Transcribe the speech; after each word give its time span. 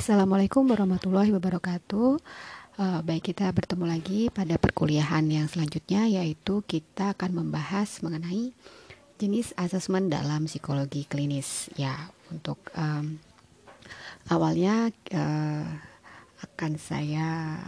Assalamualaikum 0.00 0.64
warahmatullahi 0.64 1.28
wabarakatuh. 1.28 2.16
Uh, 2.80 3.00
baik 3.04 3.36
kita 3.36 3.52
bertemu 3.52 3.84
lagi 3.84 4.32
pada 4.32 4.56
perkuliahan 4.56 5.28
yang 5.28 5.44
selanjutnya 5.44 6.08
yaitu 6.08 6.64
kita 6.64 7.12
akan 7.12 7.44
membahas 7.44 8.00
mengenai 8.00 8.56
jenis 9.20 9.52
asesmen 9.60 10.08
dalam 10.08 10.48
psikologi 10.48 11.04
klinis. 11.04 11.68
Ya, 11.76 12.08
untuk 12.32 12.56
um, 12.72 13.20
awalnya 14.32 14.88
uh, 15.12 15.68
akan 16.48 16.80
saya 16.80 17.60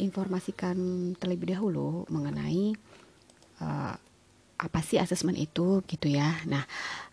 informasikan 0.00 1.12
terlebih 1.20 1.52
dahulu 1.52 2.08
mengenai 2.08 2.72
uh, 3.60 3.92
apa 4.56 4.80
sih 4.80 4.96
asesmen 4.96 5.36
itu 5.36 5.84
gitu 5.84 6.08
ya. 6.08 6.32
Nah, 6.48 6.64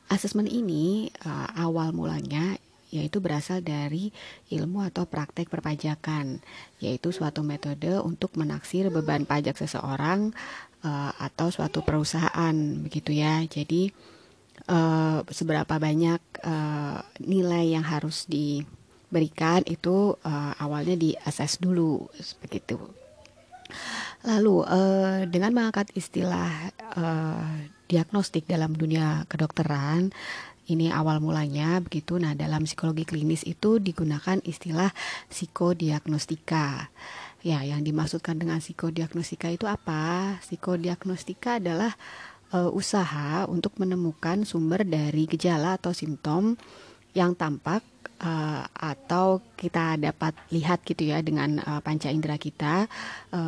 asesmen 0.07 0.47
ini 0.47 1.11
uh, 1.27 1.59
awal 1.59 1.91
mulanya 1.91 2.55
yaitu 2.93 3.17
berasal 3.17 3.65
dari 3.65 4.13
ilmu 4.53 4.85
atau 4.85 5.09
praktek 5.09 5.49
perpajakan, 5.49 6.45
yaitu 6.77 7.09
suatu 7.09 7.41
metode 7.41 7.89
untuk 8.05 8.37
menaksir 8.37 8.93
beban 8.93 9.25
pajak 9.25 9.57
seseorang 9.57 10.29
uh, 10.85 11.11
atau 11.17 11.49
suatu 11.49 11.81
perusahaan, 11.81 12.53
begitu 12.85 13.17
ya. 13.17 13.41
Jadi 13.49 13.89
uh, 14.69 15.25
seberapa 15.25 15.81
banyak 15.81 16.21
uh, 16.45 17.01
nilai 17.25 17.73
yang 17.73 17.81
harus 17.81 18.29
diberikan 18.29 19.65
itu 19.65 20.13
uh, 20.21 20.53
awalnya 20.61 20.93
diakses 20.93 21.57
dulu, 21.57 22.05
begitu. 22.45 22.77
Lalu 24.23 24.55
uh, 24.69 25.25
dengan 25.25 25.51
mengangkat 25.51 25.89
istilah 25.97 26.69
uh, 26.93 27.49
diagnostik 27.89 28.45
dalam 28.45 28.71
dunia 28.77 29.25
kedokteran, 29.27 30.13
ini 30.67 30.87
awal 30.91 31.19
mulanya 31.19 31.83
begitu. 31.83 32.15
Nah, 32.15 32.35
dalam 32.37 32.63
psikologi 32.63 33.03
klinis 33.03 33.43
itu 33.43 33.79
digunakan 33.83 34.39
istilah 34.47 34.95
psikodiagnostika. 35.27 36.87
Ya, 37.43 37.59
yang 37.67 37.83
dimaksudkan 37.83 38.39
dengan 38.39 38.63
psikodiagnostika 38.63 39.51
itu 39.51 39.67
apa? 39.67 40.39
Psikodiagnostika 40.39 41.59
adalah 41.59 41.91
e, 42.55 42.57
usaha 42.71 43.43
untuk 43.51 43.75
menemukan 43.83 44.47
sumber 44.47 44.87
dari 44.87 45.27
gejala 45.27 45.75
atau 45.75 45.91
simptom 45.91 46.55
yang 47.11 47.35
tampak 47.35 47.83
e, 48.23 48.31
atau 48.71 49.43
kita 49.59 49.99
dapat 49.99 50.31
lihat 50.55 50.87
gitu 50.87 51.11
ya 51.11 51.19
dengan 51.19 51.59
e, 51.59 51.71
panca 51.83 52.07
indera 52.07 52.39
kita 52.39 52.87
e, 53.35 53.39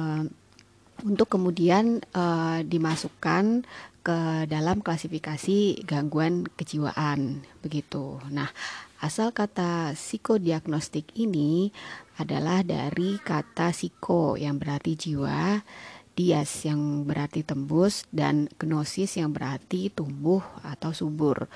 untuk 1.04 1.36
kemudian 1.36 2.00
e, 2.00 2.26
dimasukkan 2.64 3.68
ke 4.06 4.20
dalam 4.46 4.86
klasifikasi 4.86 5.82
gangguan 5.84 6.46
kejiwaan 6.54 7.42
begitu. 7.66 8.22
Nah, 8.30 8.54
asal 9.02 9.34
kata 9.34 9.98
psikodiagnostik 9.98 11.10
ini 11.18 11.74
adalah 12.22 12.62
dari 12.62 13.18
kata 13.18 13.74
psiko 13.74 14.38
yang 14.38 14.62
berarti 14.62 14.94
jiwa, 14.94 15.66
dias 16.14 16.70
yang 16.70 17.04
berarti 17.04 17.42
tembus 17.42 18.06
dan 18.14 18.48
gnosis 18.62 19.18
yang 19.18 19.34
berarti 19.34 19.90
tumbuh 19.90 20.46
atau 20.62 20.94
subur 20.94 21.50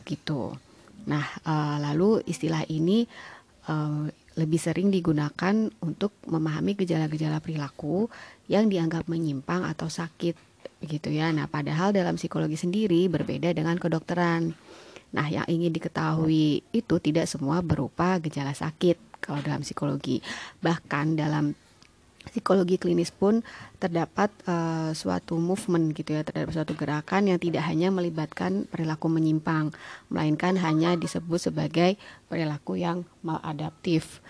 begitu. 0.00 0.54
Nah, 1.10 1.26
uh, 1.42 1.76
lalu 1.82 2.22
istilah 2.24 2.62
ini 2.70 3.04
uh, 3.66 4.06
lebih 4.36 4.60
sering 4.60 4.92
digunakan 4.92 5.72
untuk 5.80 6.12
memahami 6.28 6.76
gejala-gejala 6.76 7.40
perilaku 7.40 8.12
yang 8.52 8.68
dianggap 8.68 9.08
menyimpang 9.08 9.64
atau 9.64 9.88
sakit 9.88 10.36
begitu 10.78 11.08
ya. 11.08 11.32
Nah, 11.32 11.48
padahal 11.48 11.96
dalam 11.96 12.20
psikologi 12.20 12.60
sendiri 12.60 13.08
berbeda 13.08 13.56
dengan 13.56 13.80
kedokteran. 13.80 14.52
Nah, 15.16 15.26
yang 15.32 15.48
ingin 15.48 15.72
diketahui 15.72 16.60
itu 16.68 16.94
tidak 17.00 17.24
semua 17.24 17.64
berupa 17.64 18.20
gejala 18.20 18.52
sakit 18.52 19.24
kalau 19.24 19.40
dalam 19.40 19.64
psikologi. 19.64 20.20
Bahkan 20.60 21.16
dalam 21.16 21.56
psikologi 22.28 22.76
klinis 22.76 23.14
pun 23.14 23.40
terdapat 23.78 24.28
uh, 24.50 24.90
suatu 24.92 25.38
movement 25.38 25.94
gitu 25.94 26.18
ya, 26.18 26.22
terdapat 26.26 26.52
suatu 26.52 26.74
gerakan 26.74 27.30
yang 27.30 27.38
tidak 27.38 27.64
hanya 27.64 27.88
melibatkan 27.94 28.66
perilaku 28.66 29.06
menyimpang, 29.08 29.70
melainkan 30.10 30.58
hanya 30.58 30.98
disebut 30.98 31.50
sebagai 31.50 31.94
perilaku 32.26 32.76
yang 32.76 33.06
maladaptif 33.22 34.20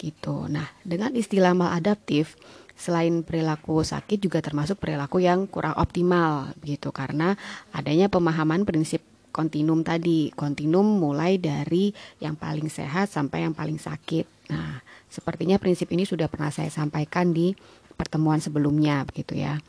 gitu. 0.00 0.48
Nah, 0.48 0.70
dengan 0.86 1.12
istilah 1.12 1.52
maladaptif 1.52 2.38
selain 2.80 3.20
perilaku 3.20 3.84
sakit 3.84 4.16
juga 4.16 4.40
termasuk 4.40 4.80
perilaku 4.80 5.20
yang 5.20 5.44
kurang 5.44 5.76
optimal 5.76 6.56
gitu 6.64 6.88
karena 6.96 7.36
adanya 7.76 8.08
pemahaman 8.08 8.64
prinsip 8.64 9.04
kontinum 9.30 9.84
tadi 9.84 10.32
kontinum 10.32 10.84
mulai 10.84 11.36
dari 11.36 11.92
yang 12.24 12.40
paling 12.40 12.72
sehat 12.72 13.12
sampai 13.12 13.44
yang 13.44 13.52
paling 13.52 13.76
sakit 13.76 14.24
nah 14.48 14.80
sepertinya 15.10 15.58
prinsip 15.58 15.90
ini 15.90 16.06
sudah 16.06 16.30
pernah 16.30 16.54
saya 16.54 16.70
sampaikan 16.72 17.34
di 17.34 17.52
pertemuan 17.98 18.40
sebelumnya 18.40 19.04
begitu 19.04 19.36
ya 19.36 19.60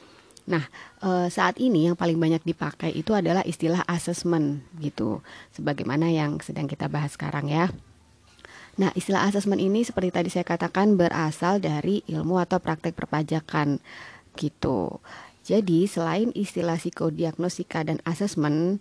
Nah, 0.49 0.65
e, 0.99 1.29
saat 1.29 1.61
ini 1.61 1.85
yang 1.87 1.95
paling 1.95 2.17
banyak 2.17 2.41
dipakai 2.41 2.89
itu 2.91 3.13
adalah 3.13 3.45
istilah 3.45 3.85
assessment 3.85 4.65
gitu. 4.81 5.21
Sebagaimana 5.53 6.09
yang 6.09 6.41
sedang 6.41 6.65
kita 6.65 6.89
bahas 6.89 7.13
sekarang 7.13 7.51
ya. 7.51 7.69
Nah, 8.79 8.89
istilah 8.97 9.27
asesmen 9.27 9.59
ini 9.61 9.85
seperti 9.85 10.09
tadi 10.09 10.29
saya 10.31 10.47
katakan 10.47 10.97
berasal 10.97 11.61
dari 11.61 12.01
ilmu 12.09 12.41
atau 12.41 12.57
praktek 12.57 12.97
perpajakan 12.97 13.77
gitu. 14.39 15.03
Jadi, 15.41 15.89
selain 15.89 16.29
istilah 16.37 16.77
psikodiagnostika 16.77 17.81
dan 17.81 17.97
asesmen, 18.05 18.77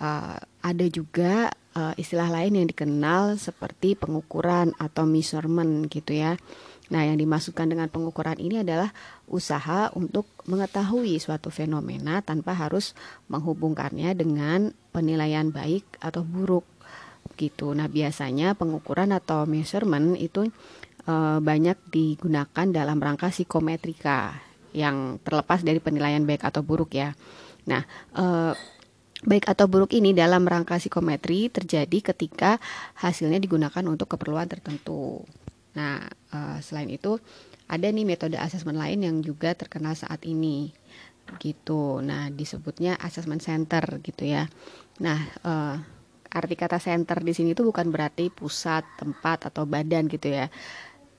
uh, 0.00 0.38
ada 0.64 0.86
juga 0.88 1.52
uh, 1.74 1.94
istilah 1.98 2.30
lain 2.30 2.62
yang 2.62 2.68
dikenal 2.70 3.36
seperti 3.36 3.98
pengukuran 3.98 4.72
atau 4.78 5.04
measurement 5.04 5.90
gitu 5.90 6.16
ya. 6.16 6.38
Nah, 6.92 7.00
yang 7.00 7.16
dimaksudkan 7.16 7.72
dengan 7.72 7.88
pengukuran 7.88 8.36
ini 8.36 8.60
adalah 8.60 8.92
usaha 9.24 9.88
untuk 9.96 10.28
mengetahui 10.44 11.16
suatu 11.16 11.48
fenomena 11.48 12.20
tanpa 12.20 12.52
harus 12.52 12.92
menghubungkannya 13.32 14.12
dengan 14.12 14.76
penilaian 14.92 15.48
baik 15.48 15.84
atau 16.04 16.20
buruk 16.20 16.68
gitu. 17.40 17.72
Nah, 17.72 17.88
biasanya 17.88 18.52
pengukuran 18.52 19.16
atau 19.16 19.48
measurement 19.48 20.12
itu 20.20 20.52
e, 21.08 21.14
banyak 21.40 21.80
digunakan 21.88 22.66
dalam 22.68 23.00
rangka 23.00 23.32
psikometrika 23.32 24.44
yang 24.76 25.16
terlepas 25.24 25.64
dari 25.64 25.80
penilaian 25.80 26.28
baik 26.28 26.44
atau 26.44 26.60
buruk 26.60 26.92
ya. 26.92 27.16
Nah, 27.64 27.88
e, 28.12 28.52
baik 29.24 29.48
atau 29.48 29.64
buruk 29.66 29.96
ini 29.96 30.12
dalam 30.12 30.44
rangka 30.44 30.76
psikometri 30.76 31.48
terjadi 31.48 32.12
ketika 32.12 32.60
hasilnya 33.00 33.40
digunakan 33.40 33.84
untuk 33.88 34.14
keperluan 34.14 34.46
tertentu. 34.46 35.24
Nah, 35.74 36.04
e, 36.30 36.38
selain 36.60 36.92
itu 36.92 37.16
ada 37.64 37.88
nih 37.88 38.04
metode 38.04 38.36
asesmen 38.36 38.76
lain 38.76 39.00
yang 39.00 39.16
juga 39.24 39.56
terkenal 39.56 39.96
saat 39.96 40.22
ini 40.28 40.70
gitu. 41.40 42.04
Nah, 42.04 42.28
disebutnya 42.28 43.00
assessment 43.00 43.40
center 43.40 43.80
gitu 44.04 44.28
ya. 44.28 44.44
Nah, 45.00 45.24
uh, 45.40 45.80
arti 46.28 46.52
kata 46.52 46.76
center 46.76 47.24
di 47.24 47.32
sini 47.32 47.56
itu 47.56 47.64
bukan 47.64 47.88
berarti 47.88 48.28
pusat, 48.28 48.84
tempat 49.00 49.48
atau 49.48 49.64
badan 49.64 50.04
gitu 50.06 50.28
ya. 50.28 50.52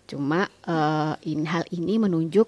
Cuma 0.06 0.46
uh, 0.70 1.18
in, 1.26 1.50
hal 1.50 1.66
ini 1.74 1.98
menunjuk 1.98 2.48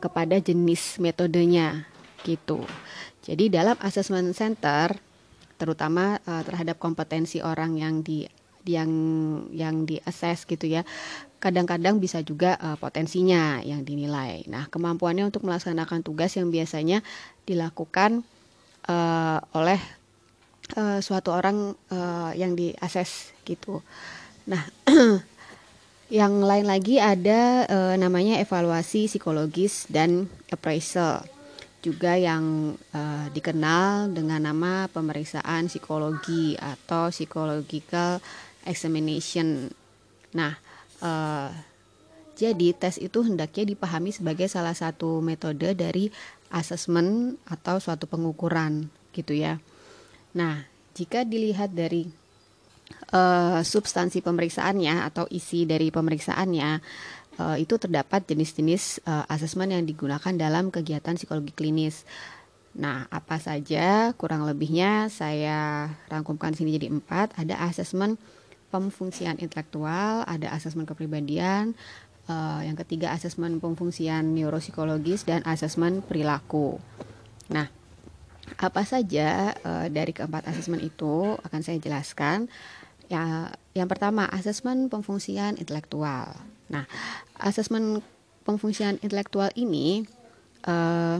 kepada 0.00 0.40
jenis 0.40 0.96
metodenya 1.04 1.84
gitu. 2.24 2.64
Jadi 3.30 3.46
dalam 3.46 3.78
assessment 3.78 4.34
center 4.34 4.98
terutama 5.54 6.18
uh, 6.26 6.42
terhadap 6.42 6.82
kompetensi 6.82 7.38
orang 7.38 7.78
yang 7.78 8.02
di 8.02 8.26
yang 8.66 8.90
yang 9.54 9.86
di 9.86 10.02
assess 10.04 10.44
gitu 10.44 10.68
ya 10.68 10.82
kadang-kadang 11.40 11.96
bisa 11.96 12.20
juga 12.20 12.60
uh, 12.60 12.76
potensinya 12.76 13.64
yang 13.64 13.80
dinilai. 13.80 14.44
Nah, 14.44 14.68
kemampuannya 14.68 15.24
untuk 15.24 15.48
melaksanakan 15.48 16.04
tugas 16.04 16.36
yang 16.36 16.52
biasanya 16.52 17.00
dilakukan 17.48 18.20
uh, 18.84 19.40
oleh 19.56 19.80
uh, 20.76 21.00
suatu 21.00 21.32
orang 21.32 21.72
uh, 21.88 22.36
yang 22.36 22.52
diakses 22.52 23.32
gitu. 23.48 23.80
Nah, 24.44 24.68
yang 26.20 26.44
lain 26.44 26.68
lagi 26.68 27.00
ada 27.00 27.64
uh, 27.64 27.94
namanya 27.96 28.36
evaluasi 28.36 29.08
psikologis 29.08 29.88
dan 29.88 30.28
appraisal 30.52 31.24
juga 31.80 32.16
yang 32.16 32.76
uh, 32.92 33.26
dikenal 33.32 34.12
dengan 34.12 34.40
nama 34.44 34.86
pemeriksaan 34.92 35.66
psikologi 35.66 36.52
atau 36.60 37.08
psychological 37.08 38.20
examination. 38.68 39.72
Nah, 40.36 40.54
uh, 41.00 41.48
jadi 42.36 42.72
tes 42.76 42.96
itu 43.00 43.24
hendaknya 43.24 43.76
dipahami 43.76 44.12
sebagai 44.12 44.48
salah 44.48 44.76
satu 44.76 45.20
metode 45.20 45.72
dari 45.76 46.12
asesmen 46.52 47.36
atau 47.48 47.80
suatu 47.80 48.04
pengukuran 48.08 48.88
gitu 49.12 49.36
ya. 49.36 49.60
Nah, 50.36 50.64
jika 50.96 51.24
dilihat 51.24 51.72
dari 51.72 52.08
uh, 53.12 53.60
substansi 53.60 54.20
pemeriksaannya 54.20 55.04
atau 55.06 55.24
isi 55.30 55.64
dari 55.64 55.88
pemeriksaannya, 55.88 56.70
uh, 57.40 57.56
itu 57.56 57.80
terdapat 57.80 58.28
jenis-jenis 58.28 59.00
uh, 59.08 59.24
asesmen 59.32 59.72
yang 59.72 59.88
digunakan 59.88 60.36
dalam 60.36 60.68
kegiatan 60.68 61.16
psikologi 61.16 61.56
klinis. 61.56 62.04
Nah, 62.76 63.08
apa 63.10 63.40
saja 63.40 64.12
kurang 64.14 64.46
lebihnya 64.46 65.08
saya 65.10 65.90
rangkumkan 66.12 66.52
sini 66.52 66.76
jadi 66.76 66.92
empat. 66.92 67.34
Ada 67.40 67.58
asesmen 67.66 68.20
pemfungsian 68.70 69.40
intelektual, 69.42 70.22
ada 70.28 70.54
asesmen 70.54 70.86
kepribadian, 70.86 71.74
uh, 72.30 72.62
yang 72.62 72.78
ketiga 72.78 73.10
asesmen 73.10 73.58
pemfungsian 73.58 74.36
neuropsikologis 74.36 75.26
dan 75.26 75.42
asesmen 75.42 76.04
perilaku. 76.04 76.78
Nah, 77.50 77.66
apa 78.60 78.82
saja 78.86 79.58
uh, 79.66 79.86
dari 79.90 80.14
keempat 80.14 80.46
asesmen 80.46 80.78
itu 80.78 81.34
akan 81.42 81.60
saya 81.64 81.82
jelaskan. 81.82 82.46
Ya, 83.10 83.50
yang 83.74 83.90
pertama 83.90 84.30
asesmen 84.30 84.86
pemfungsian 84.86 85.58
intelektual. 85.58 86.38
Nah, 86.70 86.86
asesmen 87.36 88.00
pemfungsian 88.46 89.02
intelektual 89.02 89.50
ini 89.58 90.06
uh, 90.64 91.18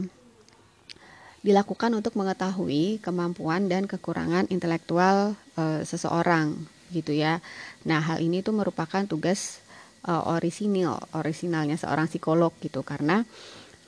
dilakukan 1.43 1.91
untuk 1.93 2.15
mengetahui 2.15 3.03
kemampuan 3.03 3.67
dan 3.67 3.85
kekurangan 3.85 4.47
intelektual 4.47 5.35
uh, 5.59 5.81
seseorang, 5.83 6.55
gitu 6.95 7.11
ya. 7.11 7.43
Nah, 7.83 7.99
hal 7.99 8.23
ini 8.23 8.39
tuh 8.41 8.55
merupakan 8.55 9.03
tugas 9.03 9.61
uh, 10.07 10.23
orisinil, 10.31 10.97
orisinalnya 11.13 11.77
seorang 11.77 12.07
psikolog 12.09 12.53
gitu 12.61 12.81
karena 12.81 13.27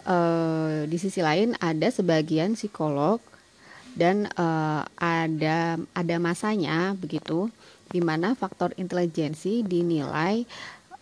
uh, 0.06 0.86
di 0.86 0.98
sisi 1.00 1.24
lain 1.24 1.56
ada 1.60 1.90
sebagian 1.90 2.54
psikolog 2.58 3.20
dan 3.94 4.26
uh, 4.38 4.82
ada 4.98 5.78
ada 5.94 6.16
masanya 6.18 6.98
begitu 6.98 7.50
di 7.94 8.02
mana 8.02 8.34
faktor 8.34 8.74
intelijensi 8.82 9.62
dinilai 9.62 10.50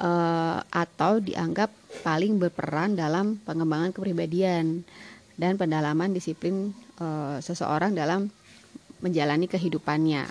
uh, 0.02 0.60
atau 0.74 1.22
dianggap 1.22 1.70
paling 2.02 2.42
berperan 2.42 2.98
dalam 2.98 3.38
pengembangan 3.46 3.94
kepribadian 3.94 4.82
dan 5.38 5.56
pendalaman 5.56 6.12
disiplin 6.12 6.74
uh, 6.98 7.38
seseorang 7.40 7.94
dalam 7.94 8.28
menjalani 9.02 9.46
kehidupannya 9.50 10.30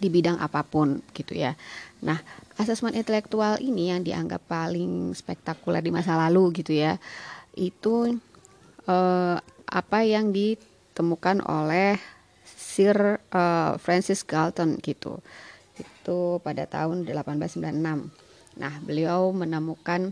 di 0.00 0.08
bidang 0.08 0.40
apa 0.40 0.64
pun 0.64 1.04
gitu 1.12 1.36
ya. 1.36 1.56
Nah, 2.00 2.16
asesmen 2.56 2.96
intelektual 2.96 3.60
ini 3.60 3.92
yang 3.92 4.00
dianggap 4.00 4.40
paling 4.48 5.12
spektakuler 5.12 5.84
di 5.84 5.92
masa 5.92 6.16
lalu 6.16 6.64
gitu 6.64 6.72
ya, 6.72 6.96
itu 7.56 8.16
uh, 8.88 9.36
apa 9.68 9.98
yang 10.04 10.32
ditemukan 10.32 11.44
oleh 11.44 12.00
Sir 12.44 13.20
uh, 13.32 13.76
Francis 13.76 14.24
Galton 14.24 14.80
gitu. 14.80 15.20
Itu 15.76 16.40
pada 16.40 16.64
tahun 16.64 17.04
1896. 17.04 18.29
Nah, 18.58 18.80
beliau 18.82 19.30
menemukan 19.30 20.10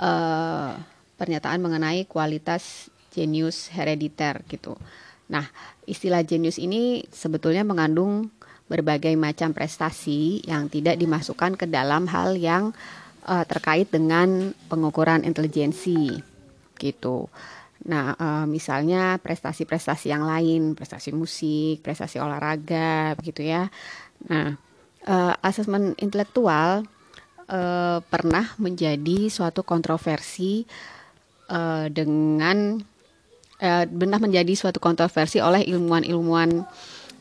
uh, 0.00 0.74
pernyataan 1.16 1.60
mengenai 1.62 2.04
kualitas 2.08 2.90
genius 3.14 3.72
herediter 3.72 4.44
gitu. 4.50 4.76
Nah, 5.32 5.48
istilah 5.88 6.22
genius 6.22 6.60
ini 6.60 7.02
sebetulnya 7.10 7.66
mengandung 7.66 8.30
berbagai 8.66 9.14
macam 9.14 9.54
prestasi 9.54 10.42
yang 10.44 10.66
tidak 10.66 10.98
dimasukkan 10.98 11.54
ke 11.54 11.66
dalam 11.70 12.10
hal 12.10 12.34
yang 12.34 12.74
uh, 13.26 13.44
terkait 13.46 13.88
dengan 13.90 14.50
pengukuran 14.66 15.22
intelijensi 15.22 16.18
gitu. 16.76 17.30
Nah, 17.86 18.18
uh, 18.18 18.44
misalnya 18.44 19.16
prestasi-prestasi 19.22 20.10
yang 20.10 20.26
lain, 20.26 20.74
prestasi 20.74 21.14
musik, 21.14 21.80
prestasi 21.86 22.18
olahraga, 22.18 23.14
begitu 23.14 23.46
ya. 23.46 23.70
Nah, 24.26 24.58
uh, 25.06 25.34
asesmen 25.40 25.94
intelektual 26.02 26.84
uh, 27.50 27.98
pernah 28.06 28.54
menjadi 28.58 29.30
suatu 29.30 29.62
kontroversi 29.62 30.66
uh, 31.50 31.86
dengan 31.90 32.78
uh, 33.62 33.84
pernah 33.86 34.18
menjadi 34.20 34.52
suatu 34.54 34.78
kontroversi 34.82 35.42
oleh 35.42 35.66
ilmuwan-ilmuwan 35.66 36.66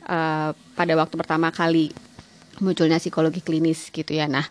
uh, 0.09 0.49
pada 0.53 0.93
waktu 0.97 1.15
pertama 1.17 1.49
kali 1.53 1.93
munculnya 2.63 3.01
psikologi 3.01 3.43
klinis 3.43 3.91
gitu 3.91 4.15
ya. 4.15 4.31
Nah, 4.31 4.47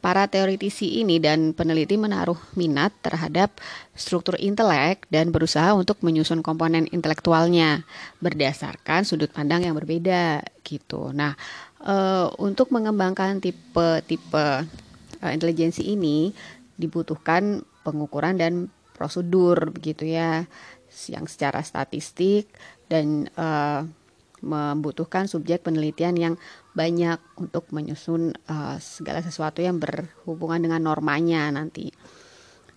para 0.00 0.24
teoritisi 0.30 1.02
ini 1.04 1.20
dan 1.20 1.52
peneliti 1.52 2.00
menaruh 2.00 2.38
minat 2.56 2.94
terhadap 3.04 3.52
struktur 3.92 4.38
intelek 4.40 5.04
dan 5.12 5.28
berusaha 5.28 5.76
untuk 5.76 6.00
menyusun 6.00 6.40
komponen 6.40 6.88
intelektualnya 6.88 7.84
berdasarkan 8.22 9.04
sudut 9.04 9.28
pandang 9.28 9.68
yang 9.68 9.76
berbeda 9.76 10.40
gitu. 10.64 11.12
Nah, 11.12 11.36
uh, 11.84 12.32
untuk 12.40 12.72
mengembangkan 12.72 13.44
tipe-tipe 13.44 14.64
uh, 15.20 15.32
ini 15.84 16.32
dibutuhkan 16.80 17.64
pengukuran 17.84 18.40
dan 18.40 18.72
prosedur 18.96 19.72
begitu 19.72 20.04
ya, 20.04 20.44
yang 21.08 21.24
secara 21.24 21.64
statistik 21.64 22.52
dan 22.90 23.30
uh, 23.38 23.88
membutuhkan 24.40 25.28
subjek 25.28 25.64
penelitian 25.64 26.16
yang 26.16 26.34
banyak 26.72 27.20
untuk 27.36 27.68
menyusun 27.72 28.32
uh, 28.48 28.80
segala 28.80 29.20
sesuatu 29.20 29.60
yang 29.60 29.76
berhubungan 29.76 30.64
dengan 30.64 30.80
normanya 30.84 31.48
nanti. 31.52 31.92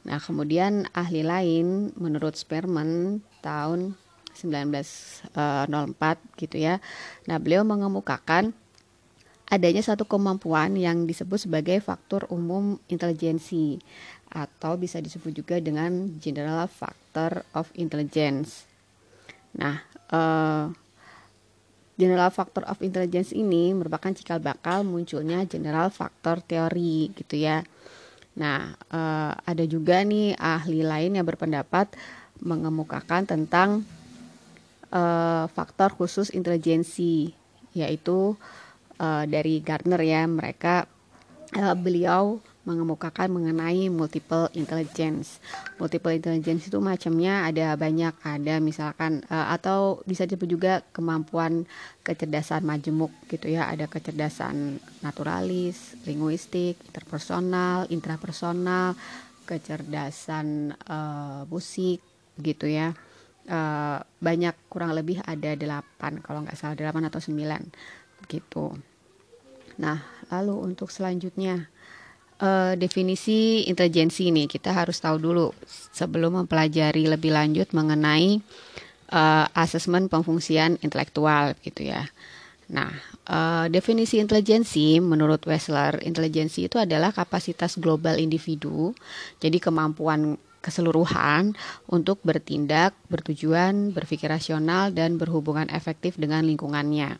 Nah, 0.04 0.20
kemudian 0.20 0.92
ahli 0.92 1.24
lain 1.24 1.96
menurut 1.96 2.36
Sperman 2.36 3.24
tahun 3.40 3.96
1904 4.36 5.32
eh, 5.40 6.18
gitu 6.44 6.58
ya. 6.60 6.84
Nah, 7.32 7.38
beliau 7.40 7.64
mengemukakan 7.64 8.52
adanya 9.52 9.84
satu 9.84 10.08
kemampuan 10.08 10.76
yang 10.80 11.04
disebut 11.08 11.48
sebagai 11.48 11.80
faktor 11.84 12.28
umum 12.32 12.80
intelijensi 12.88 13.80
atau 14.34 14.80
bisa 14.80 14.98
disebut 14.98 15.32
juga 15.32 15.56
dengan 15.62 16.10
general 16.18 16.66
factor 16.66 17.46
of 17.54 17.70
intelligence. 17.78 18.66
Nah, 19.54 19.86
uh, 20.10 20.74
General 21.94 22.34
Factor 22.34 22.66
of 22.66 22.82
Intelligence 22.82 23.38
ini 23.38 23.70
merupakan 23.70 24.10
cikal 24.10 24.42
bakal 24.42 24.82
munculnya 24.82 25.46
General 25.46 25.94
Factor 25.94 26.42
teori 26.42 27.14
gitu 27.14 27.38
ya. 27.38 27.62
Nah, 28.34 28.74
uh, 28.90 29.32
ada 29.46 29.64
juga 29.70 30.02
nih 30.02 30.34
ahli 30.34 30.82
lain 30.82 31.22
yang 31.22 31.26
berpendapat 31.30 31.94
mengemukakan 32.42 33.30
tentang 33.30 33.86
uh, 34.90 35.46
faktor 35.54 35.94
khusus 35.94 36.34
intelijensi, 36.34 37.38
yaitu 37.78 38.34
dari 39.02 39.60
Gardner 39.60 40.02
ya. 40.02 40.24
Mereka 40.28 40.76
uh, 41.58 41.76
beliau 41.78 42.42
mengemukakan 42.64 43.28
mengenai 43.28 43.92
multiple 43.92 44.48
intelligence. 44.56 45.44
Multiple 45.76 46.16
intelligence 46.16 46.72
itu 46.72 46.80
macamnya 46.80 47.44
ada 47.44 47.76
banyak, 47.76 48.16
ada 48.24 48.64
misalkan 48.64 49.20
uh, 49.28 49.52
atau 49.52 50.00
bisa 50.08 50.24
disebut 50.24 50.48
juga 50.48 50.74
kemampuan 50.96 51.68
kecerdasan 52.08 52.64
majemuk 52.64 53.12
gitu 53.28 53.52
ya. 53.52 53.68
Ada 53.68 53.92
kecerdasan 53.92 54.80
naturalis, 55.04 56.00
linguistik, 56.08 56.80
interpersonal, 56.88 57.92
intrapersonal, 57.92 58.96
kecerdasan 59.44 60.72
uh, 60.88 61.44
musik 61.52 62.00
gitu 62.40 62.72
ya. 62.72 62.96
Uh, 63.44 64.00
banyak 64.24 64.56
kurang 64.72 64.96
lebih 64.96 65.20
ada 65.28 65.52
delapan 65.60 66.16
kalau 66.24 66.48
nggak 66.48 66.56
salah 66.56 66.80
delapan 66.80 67.12
atau 67.12 67.20
sembilan 67.20 67.60
gitu. 68.28 68.78
Nah, 69.80 70.02
lalu 70.30 70.74
untuk 70.74 70.94
selanjutnya 70.94 71.70
uh, 72.44 72.74
definisi 72.78 73.66
intelijensi 73.66 74.30
ini 74.30 74.46
kita 74.46 74.74
harus 74.74 75.02
tahu 75.02 75.18
dulu 75.18 75.48
sebelum 75.94 76.44
mempelajari 76.44 77.10
lebih 77.10 77.34
lanjut 77.34 77.72
mengenai 77.74 78.42
uh, 79.14 79.46
asesmen 79.56 80.12
pemfungsian 80.12 80.78
intelektual 80.82 81.58
gitu 81.62 81.90
ya. 81.90 82.06
Nah, 82.74 82.90
uh, 83.28 83.66
definisi 83.68 84.18
intelijensi 84.18 84.98
menurut 85.04 85.44
Wessler, 85.46 86.00
intelijensi 86.02 86.66
itu 86.72 86.80
adalah 86.80 87.12
kapasitas 87.12 87.76
global 87.78 88.18
individu, 88.18 88.96
jadi 89.44 89.60
kemampuan 89.60 90.40
keseluruhan 90.64 91.60
untuk 91.92 92.24
bertindak, 92.24 92.96
bertujuan, 93.12 93.92
berpikir 93.92 94.32
rasional 94.32 94.96
dan 94.96 95.20
berhubungan 95.20 95.68
efektif 95.68 96.16
dengan 96.16 96.48
lingkungannya 96.48 97.20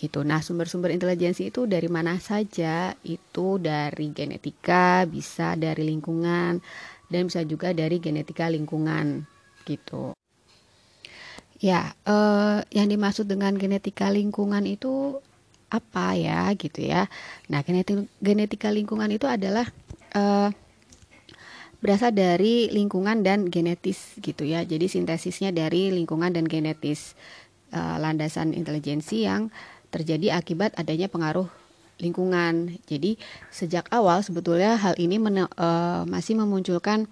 gitu. 0.00 0.24
Nah, 0.24 0.40
sumber-sumber 0.40 0.88
intelijensi 0.96 1.52
itu 1.52 1.68
dari 1.68 1.92
mana 1.92 2.16
saja? 2.16 2.96
Itu 3.04 3.60
dari 3.60 4.08
genetika, 4.16 5.04
bisa 5.04 5.60
dari 5.60 5.84
lingkungan, 5.84 6.64
dan 7.12 7.20
bisa 7.28 7.44
juga 7.44 7.76
dari 7.76 8.00
genetika 8.00 8.48
lingkungan 8.48 9.28
gitu. 9.68 10.16
Ya, 11.60 11.92
eh, 12.08 12.64
yang 12.72 12.88
dimaksud 12.88 13.28
dengan 13.28 13.52
genetika 13.60 14.08
lingkungan 14.08 14.64
itu 14.64 15.20
apa 15.68 16.16
ya 16.16 16.48
gitu 16.56 16.80
ya? 16.80 17.04
Nah, 17.52 17.60
genetika, 17.60 18.08
genetika 18.24 18.68
lingkungan 18.72 19.12
itu 19.12 19.28
adalah 19.28 19.68
eh, 20.16 20.48
berasal 21.84 22.16
dari 22.16 22.72
lingkungan 22.72 23.20
dan 23.20 23.52
genetis 23.52 24.16
gitu 24.24 24.48
ya. 24.48 24.64
Jadi 24.64 24.88
sintesisnya 24.88 25.52
dari 25.52 25.92
lingkungan 25.92 26.32
dan 26.32 26.48
genetis 26.48 27.12
eh, 27.76 27.96
landasan 28.00 28.56
intelijensi 28.56 29.28
yang 29.28 29.52
terjadi 29.90 30.38
akibat 30.38 30.74
adanya 30.78 31.10
pengaruh 31.10 31.50
lingkungan. 32.00 32.80
Jadi 32.88 33.20
sejak 33.52 33.92
awal 33.92 34.24
sebetulnya 34.24 34.80
hal 34.80 34.96
ini 34.96 35.20
men, 35.20 35.44
uh, 35.44 35.46
eh, 35.46 36.02
masih 36.08 36.40
memunculkan 36.40 37.04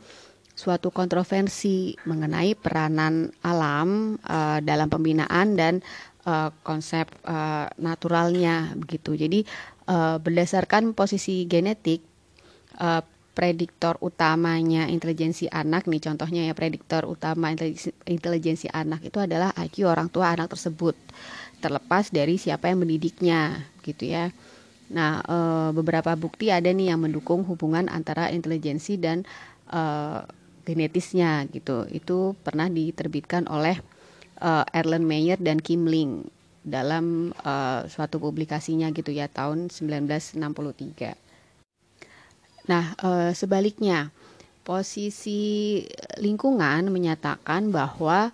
suatu 0.59 0.91
kontroversi 0.91 1.95
mengenai 2.03 2.59
peranan 2.59 3.31
alam 3.47 4.19
uh, 4.27 4.59
dalam 4.59 4.91
pembinaan 4.91 5.55
dan 5.55 5.79
uh, 6.27 6.51
konsep 6.67 7.07
uh, 7.23 7.71
naturalnya 7.79 8.75
begitu. 8.75 9.15
Jadi 9.15 9.47
uh, 9.87 10.19
berdasarkan 10.19 10.99
posisi 10.99 11.47
genetik 11.47 12.03
uh, 12.83 13.07
prediktor 13.39 13.95
utamanya 14.03 14.91
intelijensi 14.91 15.47
anak 15.47 15.87
nih 15.87 16.03
contohnya 16.03 16.51
ya 16.51 16.59
prediktor 16.59 17.07
utama 17.07 17.55
intelijensi 18.03 18.67
anak 18.67 19.07
itu 19.07 19.23
adalah 19.23 19.55
IQ 19.55 19.87
orang 19.87 20.11
tua 20.11 20.35
anak 20.35 20.51
tersebut 20.51 20.99
terlepas 21.59 22.11
dari 22.15 22.38
siapa 22.38 22.71
yang 22.71 22.87
mendidiknya 22.87 23.67
gitu 23.83 24.09
ya. 24.09 24.31
Nah, 24.88 25.21
e, 25.21 25.37
beberapa 25.77 26.17
bukti 26.17 26.49
ada 26.49 26.73
nih 26.73 26.95
yang 26.95 27.05
mendukung 27.05 27.45
hubungan 27.45 27.93
antara 27.93 28.33
intelijensi 28.33 28.97
dan 28.97 29.27
e, 29.69 29.81
genetisnya 30.65 31.45
gitu. 31.53 31.85
Itu 31.93 32.33
pernah 32.41 32.73
diterbitkan 32.73 33.49
oleh 33.53 33.77
e, 34.41 34.50
Erlen 34.73 35.05
Meyer 35.05 35.37
dan 35.37 35.61
Kim 35.61 35.85
Ling 35.85 36.25
dalam 36.65 37.37
e, 37.37 37.55
suatu 37.88 38.17
publikasinya 38.17 38.88
gitu 38.97 39.12
ya 39.12 39.29
tahun 39.29 39.69
1963. 39.69 41.15
Nah, 42.69 42.85
e, 42.97 43.33
sebaliknya, 43.37 44.12
posisi 44.69 45.81
lingkungan 46.21 46.93
menyatakan 46.93 47.73
bahwa 47.73 48.29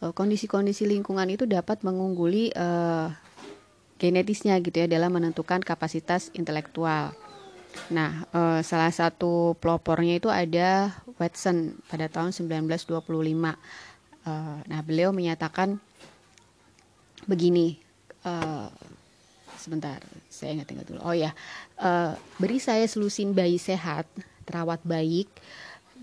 kondisi-kondisi 0.00 0.84
lingkungan 0.84 1.26
itu 1.32 1.48
dapat 1.48 1.80
mengungguli 1.80 2.52
e, 2.52 2.68
genetisnya 3.96 4.60
gitu 4.60 4.84
ya 4.84 4.86
dalam 4.88 5.14
menentukan 5.14 5.64
kapasitas 5.64 6.28
intelektual. 6.36 7.16
Nah, 7.88 8.28
e, 8.28 8.60
salah 8.60 8.92
satu 8.92 9.56
pelopornya 9.56 10.20
itu 10.20 10.28
ada 10.28 10.92
Watson 11.16 11.80
pada 11.88 12.12
tahun 12.12 12.36
1925. 12.36 12.92
E, 12.92 14.32
nah, 14.68 14.80
beliau 14.84 15.16
menyatakan 15.16 15.80
begini. 17.24 17.80
E, 18.20 18.32
sebentar, 19.66 19.98
saya 20.30 20.54
ingat-ingat 20.54 20.86
dulu. 20.86 21.02
Oh 21.02 21.10
ya, 21.10 21.34
uh, 21.82 22.14
beri 22.38 22.62
saya 22.62 22.86
selusin 22.86 23.34
bayi 23.34 23.58
sehat, 23.58 24.06
terawat 24.46 24.78
baik, 24.86 25.26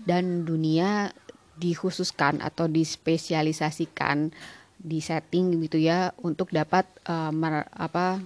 dan 0.04 0.44
dunia 0.44 1.16
dikhususkan 1.64 2.44
atau 2.44 2.68
dispesialisasikan 2.68 4.28
di 4.76 5.00
setting 5.00 5.64
gitu 5.64 5.80
ya 5.80 6.12
untuk 6.20 6.52
dapat 6.52 6.84
uh, 7.08 7.32
mer, 7.32 7.64
apa 7.72 8.20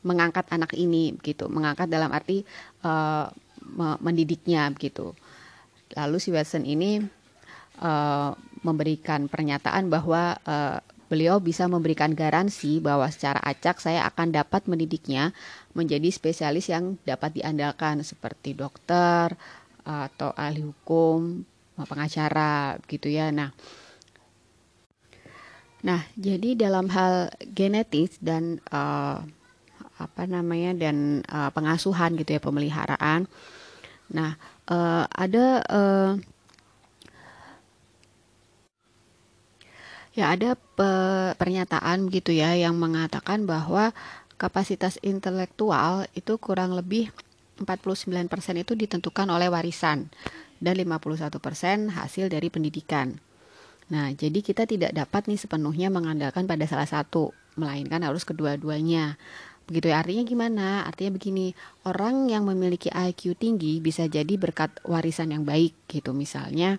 mengangkat 0.00 0.48
anak 0.48 0.72
ini 0.72 1.12
gitu. 1.20 1.52
Mengangkat 1.52 1.92
dalam 1.92 2.08
arti 2.08 2.48
uh, 2.80 3.28
mendidiknya 4.00 4.72
gitu. 4.80 5.12
Lalu 5.92 6.16
si 6.16 6.32
Watson 6.32 6.64
ini 6.64 7.04
uh, 7.84 8.32
memberikan 8.64 9.28
pernyataan 9.28 9.92
bahwa 9.92 10.40
uh, 10.48 10.80
Beliau 11.08 11.40
bisa 11.40 11.64
memberikan 11.64 12.12
garansi 12.12 12.84
bahwa 12.84 13.08
secara 13.08 13.40
acak 13.40 13.80
saya 13.80 14.04
akan 14.12 14.28
dapat 14.28 14.68
mendidiknya 14.68 15.32
menjadi 15.72 16.12
spesialis 16.12 16.68
yang 16.68 17.00
dapat 17.08 17.40
diandalkan 17.40 18.04
seperti 18.04 18.52
dokter 18.52 19.32
atau 19.88 20.36
ahli 20.36 20.68
hukum, 20.68 21.48
pengacara 21.86 22.80
gitu 22.88 23.06
ya. 23.12 23.30
Nah, 23.30 23.52
Nah, 25.78 26.02
jadi 26.18 26.58
dalam 26.58 26.90
hal 26.90 27.30
genetis 27.54 28.18
dan 28.18 28.58
uh, 28.74 29.22
apa 29.98 30.22
namanya 30.26 30.74
dan 30.74 31.22
uh, 31.30 31.54
pengasuhan 31.54 32.18
gitu 32.18 32.34
ya 32.34 32.42
pemeliharaan. 32.42 33.30
Nah, 34.10 34.34
uh, 34.66 35.06
ada 35.06 35.62
uh, 35.70 36.10
Ya 40.18 40.34
ada 40.34 40.58
pe 40.58 40.90
pernyataan 41.38 42.10
gitu 42.10 42.34
ya 42.34 42.50
yang 42.58 42.74
mengatakan 42.74 43.46
bahwa 43.46 43.94
kapasitas 44.34 44.98
intelektual 45.06 46.10
itu 46.10 46.34
kurang 46.42 46.74
lebih 46.74 47.14
49% 47.62 48.26
itu 48.58 48.74
ditentukan 48.74 49.30
oleh 49.30 49.46
warisan 49.46 50.10
dan 50.58 50.74
51% 50.78 51.94
hasil 51.94 52.30
dari 52.30 52.48
pendidikan. 52.50 53.18
Nah, 53.88 54.12
jadi 54.12 54.44
kita 54.44 54.68
tidak 54.68 54.92
dapat 54.92 55.32
nih 55.32 55.40
sepenuhnya 55.40 55.88
mengandalkan 55.88 56.44
pada 56.44 56.68
salah 56.68 56.84
satu, 56.84 57.32
melainkan 57.56 58.04
harus 58.04 58.22
kedua-duanya. 58.28 59.16
Begitu 59.64 59.92
ya, 59.92 60.00
artinya 60.00 60.24
gimana? 60.24 60.66
Artinya 60.84 61.16
begini, 61.16 61.52
orang 61.88 62.28
yang 62.28 62.44
memiliki 62.44 62.92
IQ 62.92 63.36
tinggi 63.36 63.80
bisa 63.80 64.04
jadi 64.08 64.36
berkat 64.36 64.80
warisan 64.84 65.32
yang 65.32 65.44
baik 65.44 65.76
gitu. 65.88 66.12
Misalnya, 66.12 66.76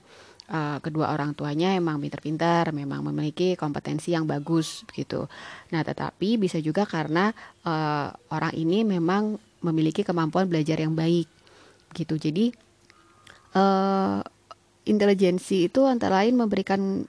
uh, 0.50 0.77
kedua 0.81 1.13
orang 1.13 1.38
tuanya 1.38 1.74
emang 1.77 2.01
pintar-pintar, 2.01 2.74
memang 2.74 3.05
memiliki 3.09 3.53
kompetensi 3.57 4.13
yang 4.13 4.25
bagus 4.25 4.86
gitu. 4.93 5.29
Nah, 5.74 5.81
tetapi 5.86 6.41
bisa 6.41 6.57
juga 6.62 6.86
karena 6.86 7.33
uh, 7.65 8.09
orang 8.33 8.53
ini 8.57 8.86
memang 8.86 9.38
memiliki 9.62 10.01
kemampuan 10.01 10.50
belajar 10.50 10.81
yang 10.81 10.98
baik 10.98 11.29
gitu. 11.93 12.17
Jadi 12.17 12.53
uh, 13.53 14.19
intelijensi 14.85 15.69
itu 15.69 15.85
antara 15.85 16.25
lain 16.25 16.35
memberikan 16.35 17.05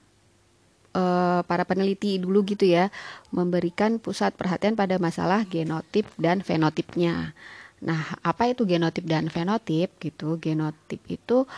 uh, 0.94 1.40
para 1.44 1.64
peneliti 1.64 2.20
dulu 2.20 2.44
gitu 2.44 2.68
ya, 2.68 2.92
memberikan 3.32 3.96
pusat 3.96 4.36
perhatian 4.36 4.76
pada 4.76 5.00
masalah 5.00 5.48
genotip 5.48 6.06
dan 6.20 6.44
fenotipnya. 6.44 7.32
Nah, 7.80 8.12
apa 8.20 8.52
itu 8.52 8.68
genotip 8.68 9.08
dan 9.08 9.32
fenotip 9.32 9.96
gitu? 10.04 10.36
Genotip 10.36 11.00
itu 11.08 11.48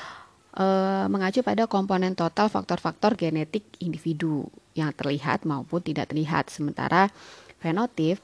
e, 0.55 0.67
mengacu 1.11 1.43
pada 1.43 1.67
komponen 1.67 2.15
total 2.15 2.47
faktor-faktor 2.47 3.19
genetik 3.19 3.67
individu 3.83 4.47
yang 4.79 4.95
terlihat 4.95 5.43
maupun 5.43 5.83
tidak 5.83 6.15
terlihat. 6.15 6.47
Sementara 6.47 7.11
fenotip 7.59 8.23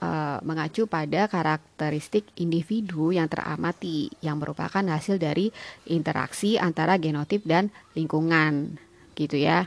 e, 0.00 0.08
mengacu 0.44 0.84
pada 0.88 1.28
karakteristik 1.28 2.28
individu 2.36 3.12
yang 3.12 3.28
teramati 3.28 4.12
yang 4.20 4.40
merupakan 4.40 4.82
hasil 4.82 5.16
dari 5.16 5.48
interaksi 5.88 6.60
antara 6.60 7.00
genotip 7.00 7.44
dan 7.44 7.72
lingkungan 7.96 8.76
gitu 9.16 9.40
ya. 9.40 9.64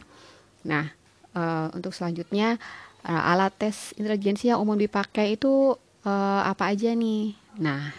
Nah, 0.65 0.91
e, 1.33 1.41
untuk 1.73 1.93
selanjutnya 1.93 2.57
e, 3.01 3.11
alat 3.11 3.53
tes 3.57 3.93
intelijensi 3.97 4.49
yang 4.53 4.61
umum 4.61 4.77
dipakai 4.77 5.37
itu 5.37 5.75
e, 6.05 6.13
apa 6.45 6.73
aja 6.73 6.93
nih? 6.93 7.33
Nah, 7.59 7.91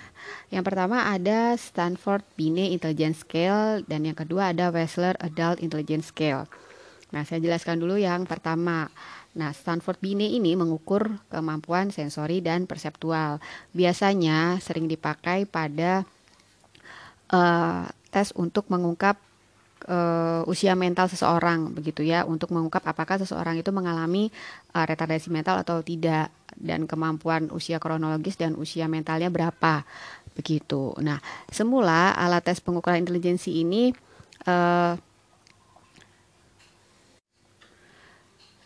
yang 0.48 0.64
pertama 0.64 1.10
ada 1.10 1.54
Stanford 1.58 2.24
Binet 2.38 2.72
Intelligence 2.72 3.26
Scale 3.26 3.82
dan 3.84 4.06
yang 4.06 4.16
kedua 4.16 4.54
ada 4.54 4.72
Wechsler 4.72 5.18
Adult 5.20 5.60
Intelligence 5.60 6.14
Scale. 6.14 6.46
Nah, 7.10 7.26
saya 7.26 7.42
jelaskan 7.42 7.82
dulu 7.82 7.98
yang 7.98 8.22
pertama. 8.24 8.86
Nah, 9.30 9.54
Stanford 9.54 10.02
Binet 10.02 10.34
ini 10.34 10.58
mengukur 10.58 11.22
kemampuan 11.30 11.94
sensori 11.94 12.42
dan 12.42 12.66
perseptual. 12.66 13.38
Biasanya 13.70 14.58
sering 14.58 14.90
dipakai 14.90 15.46
pada 15.46 16.02
uh, 17.30 17.86
tes 18.10 18.34
untuk 18.34 18.66
mengungkap 18.66 19.14
uh, 19.86 20.42
usia 20.50 20.74
mental 20.74 21.06
seseorang 21.06 21.70
begitu 21.70 22.02
ya 22.02 22.26
untuk 22.26 22.50
mengungkap 22.50 22.82
apakah 22.84 23.22
seseorang 23.22 23.56
itu 23.56 23.70
mengalami 23.70 24.28
uh, 24.74 24.84
retardasi 24.84 25.30
mental 25.30 25.62
atau 25.62 25.80
tidak 25.80 26.34
dan 26.58 26.90
kemampuan 26.90 27.48
usia 27.54 27.78
kronologis 27.78 28.34
dan 28.34 28.58
usia 28.58 28.90
mentalnya 28.90 29.30
berapa 29.30 29.86
begitu. 30.34 30.90
Nah, 30.98 31.22
semula 31.54 32.12
alat 32.18 32.42
tes 32.42 32.58
pengukuran 32.58 33.06
intelijensi 33.06 33.62
ini 33.62 33.94
uh, 34.50 34.98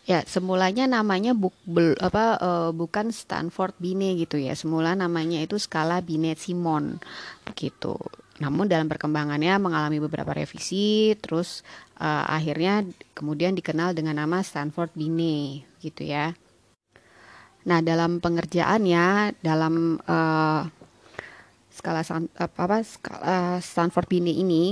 ya 0.05 0.21
semulanya 0.29 0.85
namanya 0.85 1.33
buk, 1.33 1.57
bel, 1.65 1.97
apa 1.97 2.37
uh, 2.37 2.69
bukan 2.71 3.09
Stanford 3.09 3.73
Binet 3.81 4.21
gitu 4.21 4.37
ya. 4.37 4.53
Semula 4.53 4.93
namanya 4.93 5.41
itu 5.41 5.57
skala 5.57 5.99
Binet 6.05 6.37
Simon 6.37 7.01
begitu. 7.43 7.97
Namun 8.37 8.69
dalam 8.69 8.85
perkembangannya 8.91 9.57
mengalami 9.57 9.97
beberapa 9.97 10.35
revisi, 10.35 11.15
terus 11.17 11.65
uh, 11.97 12.27
akhirnya 12.29 12.85
kemudian 13.17 13.57
dikenal 13.57 13.97
dengan 13.97 14.21
nama 14.21 14.45
Stanford 14.45 14.93
Binet 14.93 15.65
gitu 15.81 16.05
ya. 16.05 16.37
Nah 17.65 17.81
dalam 17.81 18.21
pengerjaannya 18.21 19.41
dalam 19.41 19.97
uh, 20.05 20.61
skala 21.73 22.01
apa 22.37 22.77
skala 22.85 23.59
Stanford 23.59 24.07
Bini 24.07 24.39
ini 24.39 24.71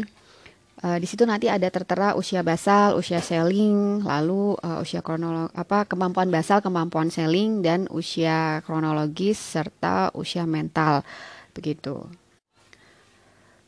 uh, 0.81 0.97
di 0.97 1.05
situ 1.05 1.27
nanti 1.27 1.51
ada 1.51 1.69
tertera 1.69 2.17
usia 2.17 2.41
basal, 2.41 2.97
usia 2.97 3.21
selling, 3.21 4.01
lalu 4.01 4.57
uh, 4.63 4.81
usia 4.81 5.05
kronolog 5.05 5.53
apa 5.53 5.85
kemampuan 5.85 6.33
basal, 6.33 6.63
kemampuan 6.65 7.13
selling 7.13 7.61
dan 7.61 7.85
usia 7.93 8.65
kronologis 8.65 9.37
serta 9.37 10.09
usia 10.17 10.49
mental 10.49 11.05
begitu. 11.53 12.09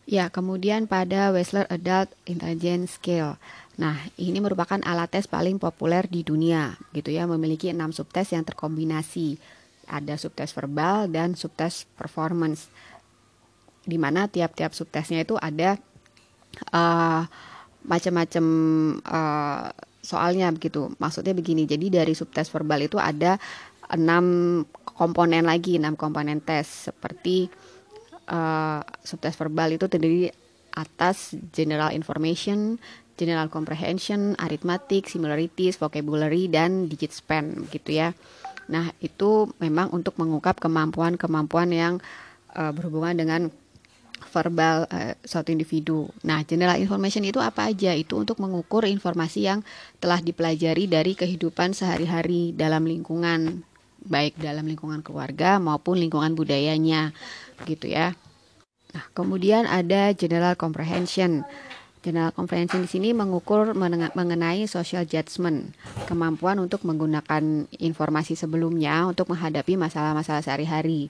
Ya, 0.06 0.30
kemudian 0.30 0.86
pada 0.86 1.34
Wechsler 1.34 1.66
Adult 1.66 2.14
Intelligence 2.30 3.02
Scale. 3.02 3.42
Nah, 3.82 3.98
ini 4.22 4.38
merupakan 4.38 4.78
alat 4.86 5.10
tes 5.10 5.26
paling 5.26 5.58
populer 5.58 6.06
di 6.06 6.22
dunia, 6.22 6.78
gitu 6.94 7.10
ya, 7.10 7.26
memiliki 7.26 7.74
enam 7.74 7.90
subtes 7.90 8.30
yang 8.30 8.46
terkombinasi. 8.46 9.42
Ada 9.90 10.18
subtes 10.22 10.54
verbal 10.54 11.10
dan 11.10 11.34
subtes 11.34 11.90
performance 11.98 12.70
di 13.86 14.02
mana 14.02 14.26
tiap-tiap 14.26 14.74
subtesnya 14.74 15.22
itu 15.22 15.38
ada 15.38 15.78
uh, 16.74 17.24
macam-macam 17.86 18.46
uh, 19.06 19.70
soalnya 20.02 20.50
begitu. 20.54 20.94
Maksudnya 21.02 21.34
begini. 21.34 21.66
Jadi 21.66 21.90
dari 21.90 22.14
subtes 22.14 22.50
verbal 22.50 22.86
itu 22.86 23.02
ada 23.02 23.38
enam 23.90 24.62
komponen 24.84 25.46
lagi, 25.46 25.78
enam 25.78 25.94
komponen 25.98 26.42
tes 26.42 26.90
seperti 26.90 27.50
uh, 28.30 28.82
subtes 29.06 29.38
verbal 29.38 29.78
itu 29.78 29.86
terdiri 29.86 30.30
atas 30.76 31.34
general 31.56 31.94
information, 31.96 32.78
general 33.16 33.48
comprehension, 33.48 34.36
arithmetic, 34.38 35.08
similarities, 35.08 35.80
vocabulary 35.80 36.52
dan 36.52 36.92
digit 36.92 37.16
span 37.16 37.66
gitu 37.72 37.96
ya. 37.96 38.12
Nah, 38.66 38.90
itu 39.00 39.54
memang 39.62 39.94
untuk 39.94 40.18
mengungkap 40.18 40.58
kemampuan-kemampuan 40.58 41.70
yang 41.70 41.94
uh, 42.58 42.74
berhubungan 42.74 43.16
dengan 43.16 43.42
verbal 44.34 44.90
uh, 44.90 45.14
suatu 45.26 45.54
individu. 45.54 46.10
Nah, 46.26 46.42
general 46.46 46.82
information 46.82 47.26
itu 47.26 47.38
apa 47.42 47.70
aja? 47.70 47.94
Itu 47.94 48.18
untuk 48.18 48.42
mengukur 48.42 48.86
informasi 48.86 49.46
yang 49.46 49.60
telah 50.02 50.22
dipelajari 50.22 50.90
dari 50.90 51.14
kehidupan 51.14 51.74
sehari-hari 51.74 52.54
dalam 52.54 52.86
lingkungan, 52.86 53.66
baik 54.06 54.38
dalam 54.38 54.66
lingkungan 54.70 55.02
keluarga 55.02 55.58
maupun 55.58 55.98
lingkungan 55.98 56.34
budayanya, 56.34 57.14
gitu 57.66 57.90
ya. 57.90 58.14
Nah, 58.96 59.06
kemudian 59.12 59.68
ada 59.68 60.16
general 60.16 60.56
comprehension. 60.56 61.44
General 62.06 62.30
comprehension 62.30 62.86
di 62.86 62.90
sini 62.92 63.18
mengukur 63.18 63.74
mengenai 64.14 64.70
social 64.70 65.10
judgment, 65.10 65.74
kemampuan 66.06 66.62
untuk 66.62 66.86
menggunakan 66.86 67.66
informasi 67.82 68.38
sebelumnya 68.38 69.10
untuk 69.10 69.34
menghadapi 69.34 69.74
masalah-masalah 69.74 70.46
sehari-hari 70.46 71.10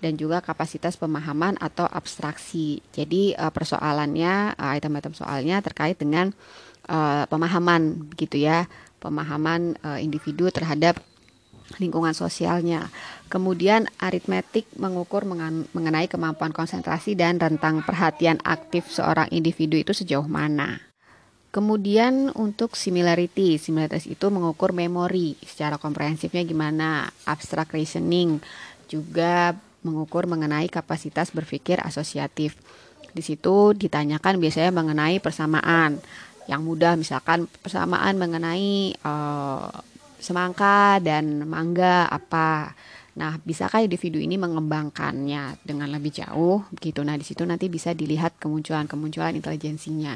dan 0.00 0.16
juga 0.16 0.40
kapasitas 0.40 0.96
pemahaman 0.96 1.60
atau 1.60 1.84
abstraksi. 1.84 2.80
Jadi 2.90 3.36
uh, 3.36 3.52
persoalannya 3.52 4.56
uh, 4.56 4.76
item-item 4.76 5.12
soalnya 5.12 5.60
terkait 5.60 6.00
dengan 6.00 6.32
uh, 6.88 7.28
pemahaman 7.28 8.10
gitu 8.16 8.40
ya, 8.40 8.64
pemahaman 8.98 9.76
uh, 9.84 10.00
individu 10.00 10.48
terhadap 10.48 10.98
lingkungan 11.78 12.16
sosialnya. 12.16 12.90
Kemudian 13.30 13.86
aritmetik 14.02 14.66
mengukur 14.74 15.22
mengenai 15.70 16.10
kemampuan 16.10 16.50
konsentrasi 16.50 17.14
dan 17.14 17.38
rentang 17.38 17.86
perhatian 17.86 18.42
aktif 18.42 18.90
seorang 18.90 19.30
individu 19.30 19.78
itu 19.78 19.94
sejauh 19.94 20.26
mana. 20.26 20.82
Kemudian 21.50 22.30
untuk 22.38 22.78
similarity, 22.78 23.58
similarities 23.58 24.06
itu 24.06 24.26
mengukur 24.30 24.70
memori 24.70 25.34
secara 25.42 25.82
komprehensifnya 25.82 26.46
gimana, 26.46 27.10
abstract 27.26 27.74
reasoning, 27.74 28.38
juga 28.86 29.58
mengukur 29.82 30.28
mengenai 30.28 30.68
kapasitas 30.68 31.32
berpikir 31.32 31.80
asosiatif. 31.80 32.56
Di 33.10 33.22
situ 33.24 33.74
ditanyakan 33.74 34.38
biasanya 34.38 34.70
mengenai 34.70 35.18
persamaan. 35.18 35.98
Yang 36.46 36.60
mudah 36.62 36.92
misalkan 36.98 37.46
persamaan 37.62 38.18
mengenai 38.18 38.94
uh, 39.02 39.70
semangka 40.20 41.00
dan 41.00 41.48
mangga 41.48 42.06
apa. 42.06 42.76
Nah, 43.18 43.36
bisakah 43.42 43.82
individu 43.82 44.22
ini 44.22 44.38
mengembangkannya 44.38 45.66
dengan 45.66 45.90
lebih 45.90 46.14
jauh 46.14 46.62
begitu. 46.70 47.02
Nah, 47.02 47.18
di 47.18 47.26
situ 47.26 47.42
nanti 47.42 47.66
bisa 47.66 47.90
dilihat 47.90 48.38
kemunculan-kemunculan 48.38 49.34
intelijensinya. 49.34 50.14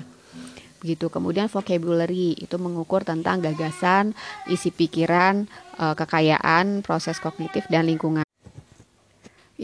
Begitu. 0.85 1.09
Kemudian 1.09 1.49
vocabulary 1.49 2.37
itu 2.37 2.57
mengukur 2.61 3.03
tentang 3.09 3.41
gagasan, 3.41 4.13
isi 4.53 4.69
pikiran, 4.69 5.49
eh, 5.81 5.95
kekayaan, 5.97 6.85
proses 6.85 7.17
kognitif 7.19 7.65
dan 7.73 7.89
lingkungan. 7.89 8.24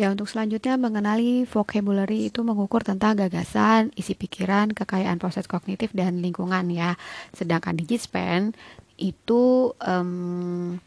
Ya, 0.01 0.09
untuk 0.09 0.33
selanjutnya 0.33 0.81
mengenali 0.81 1.45
vocabulary 1.45 2.33
itu 2.33 2.41
mengukur 2.41 2.81
tentang 2.81 3.21
gagasan, 3.21 3.93
isi 4.01 4.17
pikiran, 4.17 4.73
kekayaan 4.73 5.21
proses 5.21 5.45
kognitif 5.45 5.93
dan 5.93 6.25
lingkungan 6.25 6.73
ya. 6.73 6.97
Sedangkan 7.37 7.77
digit 7.77 8.09
span 8.09 8.57
itu 8.97 9.77
um, 9.77 10.81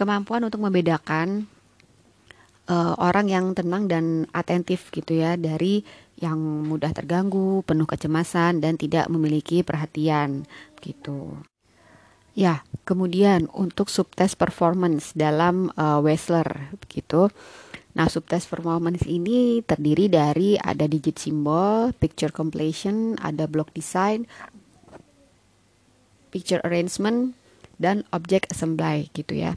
kemampuan 0.00 0.48
untuk 0.48 0.64
membedakan 0.64 1.44
uh, 2.72 2.96
orang 2.96 3.28
yang 3.28 3.52
tenang 3.52 3.84
dan 3.84 4.24
atentif 4.32 4.88
gitu 4.96 5.12
ya 5.12 5.36
dari 5.36 5.84
yang 6.16 6.40
mudah 6.64 6.96
terganggu, 6.96 7.60
penuh 7.68 7.84
kecemasan 7.84 8.64
dan 8.64 8.80
tidak 8.80 9.12
memiliki 9.12 9.60
perhatian 9.60 10.48
gitu. 10.80 11.36
Ya, 12.32 12.64
kemudian 12.88 13.44
untuk 13.52 13.92
subtes 13.92 14.32
performance 14.32 15.12
dalam 15.12 15.68
uh, 15.76 16.00
Wessler 16.00 16.72
begitu 16.80 17.28
Nah, 17.94 18.10
subtest 18.10 18.50
performance 18.50 19.06
ini 19.06 19.62
terdiri 19.62 20.10
dari 20.10 20.58
ada 20.58 20.90
digit 20.90 21.14
simbol, 21.22 21.94
picture 21.94 22.34
completion, 22.34 23.14
ada 23.22 23.46
block 23.46 23.70
design, 23.70 24.26
picture 26.34 26.58
arrangement, 26.66 27.38
dan 27.78 28.02
object 28.10 28.50
assembly 28.50 29.14
gitu 29.14 29.38
ya. 29.38 29.54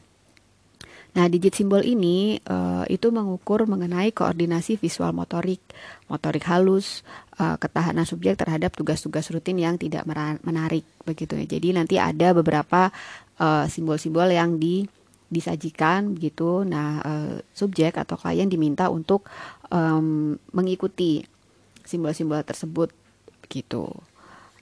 Nah, 1.17 1.25
digit 1.33 1.57
simbol 1.57 1.81
ini 1.81 2.37
uh, 2.45 2.85
itu 2.85 3.09
mengukur 3.09 3.65
mengenai 3.65 4.13
koordinasi 4.13 4.77
visual 4.77 5.09
motorik, 5.17 5.65
motorik 6.05 6.45
halus, 6.45 7.01
uh, 7.41 7.57
ketahanan 7.57 8.05
subjek 8.05 8.37
terhadap 8.37 8.77
tugas-tugas 8.77 9.25
rutin 9.33 9.57
yang 9.57 9.81
tidak 9.81 10.05
menarik 10.45 10.85
begitu 11.09 11.33
ya. 11.41 11.57
Jadi 11.57 11.73
nanti 11.73 11.95
ada 11.97 12.37
beberapa 12.37 12.93
eh, 13.39 13.65
simbol-simbol 13.65 14.29
uh, 14.29 14.35
yang 14.37 14.61
di 14.61 14.85
disajikan 15.27 16.15
begitu. 16.15 16.63
Nah, 16.63 17.03
uh, 17.03 17.35
subjek 17.51 17.99
atau 17.99 18.15
klien 18.15 18.47
diminta 18.47 18.87
untuk 18.87 19.27
um, 19.71 20.35
mengikuti 20.55 21.23
simbol-simbol 21.83 22.43
tersebut 22.43 22.91
begitu. 23.43 23.87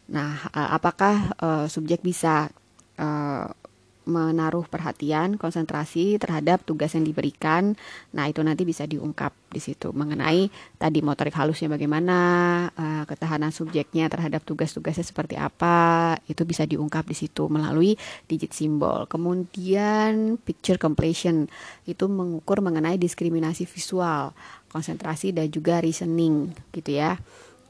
Nah, 0.05 0.45
apakah 0.53 1.33
uh, 1.41 1.65
subjek 1.65 2.05
bisa 2.05 2.53
uh, 3.01 3.49
menaruh 4.05 4.65
perhatian, 4.69 5.37
konsentrasi 5.37 6.21
terhadap 6.21 6.61
tugas 6.61 6.93
yang 6.93 7.03
diberikan. 7.05 7.73
Nah, 8.13 8.29
itu 8.29 8.39
nanti 8.45 8.63
bisa 8.63 8.85
diungkap 8.85 9.33
di 9.49 9.57
situ 9.57 9.89
mengenai 9.91 10.47
tadi 10.77 11.01
motorik 11.01 11.33
halusnya 11.33 11.67
bagaimana, 11.73 12.17
uh, 12.73 13.03
ketahanan 13.09 13.49
subjeknya 13.49 14.07
terhadap 14.07 14.45
tugas-tugasnya 14.45 15.05
seperti 15.05 15.35
apa, 15.35 16.15
itu 16.29 16.45
bisa 16.45 16.63
diungkap 16.63 17.09
di 17.09 17.17
situ 17.17 17.49
melalui 17.49 17.97
digit 18.29 18.53
simbol. 18.53 19.09
Kemudian 19.09 20.37
picture 20.41 20.77
completion 20.77 21.49
itu 21.89 22.05
mengukur 22.05 22.61
mengenai 22.61 23.01
diskriminasi 23.01 23.65
visual, 23.65 24.31
konsentrasi 24.69 25.33
dan 25.33 25.49
juga 25.49 25.81
reasoning 25.81 26.53
gitu 26.71 27.01
ya. 27.01 27.17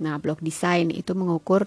Nah, 0.03 0.19
block 0.19 0.43
design 0.43 0.91
itu 0.91 1.15
mengukur 1.15 1.63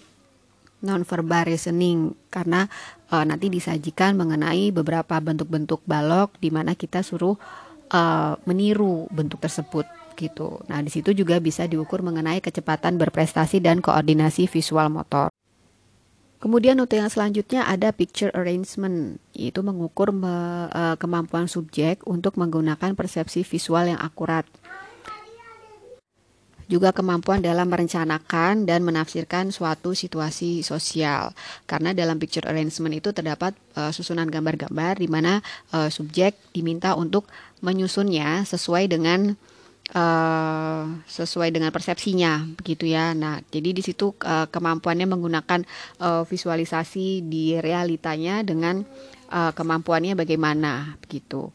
non-verbal 0.85 1.51
reasoning 1.51 2.15
karena 2.31 2.71
uh, 3.11 3.25
nanti 3.27 3.51
disajikan 3.51 4.15
mengenai 4.15 4.71
beberapa 4.71 5.19
bentuk-bentuk 5.19 5.83
balok 5.85 6.39
di 6.39 6.55
mana 6.55 6.79
kita 6.79 7.03
suruh 7.03 7.35
uh, 7.91 8.35
meniru 8.47 9.11
bentuk 9.11 9.43
tersebut 9.43 9.87
gitu. 10.19 10.59
Nah, 10.67 10.83
di 10.83 10.91
situ 10.91 11.15
juga 11.15 11.39
bisa 11.39 11.67
diukur 11.71 12.03
mengenai 12.03 12.43
kecepatan 12.43 12.99
berprestasi 12.99 13.63
dan 13.63 13.79
koordinasi 13.79 14.51
visual 14.51 14.91
motor. 14.91 15.31
Kemudian 16.39 16.79
untuk 16.79 17.03
yang 17.03 17.11
selanjutnya 17.11 17.67
ada 17.67 17.91
picture 17.91 18.31
arrangement, 18.31 19.19
yaitu 19.35 19.59
mengukur 19.59 20.15
me, 20.15 20.71
uh, 20.71 20.95
kemampuan 20.95 21.51
subjek 21.51 22.07
untuk 22.07 22.39
menggunakan 22.39 22.95
persepsi 22.95 23.43
visual 23.43 23.91
yang 23.91 23.99
akurat 23.99 24.47
juga 26.69 26.93
kemampuan 26.93 27.41
dalam 27.41 27.65
merencanakan 27.67 28.69
dan 28.69 28.85
menafsirkan 28.85 29.49
suatu 29.49 29.97
situasi 29.97 30.61
sosial. 30.61 31.33
Karena 31.65 31.97
dalam 31.97 32.21
picture 32.21 32.45
arrangement 32.45 32.93
itu 32.93 33.11
terdapat 33.11 33.57
uh, 33.75 33.89
susunan 33.89 34.29
gambar-gambar 34.29 35.01
di 35.01 35.09
mana 35.09 35.41
uh, 35.73 35.89
subjek 35.89 36.37
diminta 36.53 36.93
untuk 36.93 37.25
menyusunnya 37.65 38.45
sesuai 38.45 38.85
dengan 38.85 39.33
uh, 39.97 40.85
sesuai 41.09 41.49
dengan 41.57 41.73
persepsinya 41.73 42.53
begitu 42.61 42.85
ya. 42.93 43.17
Nah, 43.17 43.41
jadi 43.49 43.73
di 43.73 43.81
situ 43.81 44.13
uh, 44.21 44.45
kemampuannya 44.53 45.09
menggunakan 45.09 45.65
uh, 46.05 46.29
visualisasi 46.29 47.25
di 47.25 47.57
realitanya 47.65 48.45
dengan 48.45 48.85
uh, 49.33 49.57
kemampuannya 49.57 50.13
bagaimana 50.13 51.01
begitu. 51.01 51.49